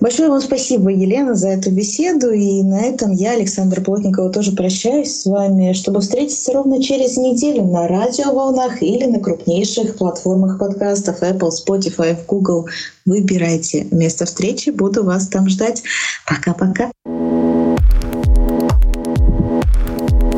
Большое 0.00 0.30
вам 0.30 0.40
спасибо, 0.40 0.88
Елена, 0.88 1.34
за 1.34 1.50
эту 1.50 1.70
беседу. 1.70 2.30
И 2.30 2.62
на 2.62 2.80
этом 2.80 3.12
я, 3.12 3.32
Александр 3.32 3.82
Плотникова, 3.82 4.30
тоже 4.30 4.52
прощаюсь 4.52 5.14
с 5.14 5.26
вами, 5.26 5.74
чтобы 5.74 6.00
встретиться 6.00 6.54
ровно 6.54 6.82
через 6.82 7.18
неделю 7.18 7.66
на 7.66 7.86
радиоволнах 7.86 8.82
или 8.82 9.04
на 9.04 9.20
крупнейших 9.20 9.96
платформах 9.96 10.58
подкастов 10.58 11.22
Apple, 11.22 11.50
Spotify, 11.50 12.16
Google. 12.26 12.66
Выбирайте 13.04 13.88
место 13.90 14.24
встречи, 14.24 14.70
буду 14.70 15.04
вас 15.04 15.28
там 15.28 15.50
ждать. 15.50 15.82
Пока-пока. 16.26 16.90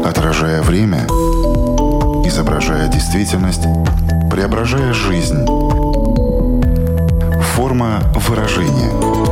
Отражая 0.05 0.61
время, 0.63 1.07
изображая 2.27 2.91
действительность, 2.91 3.63
преображая 4.29 4.93
жизнь. 4.93 5.47
Форма 7.55 8.03
выражения– 8.27 8.91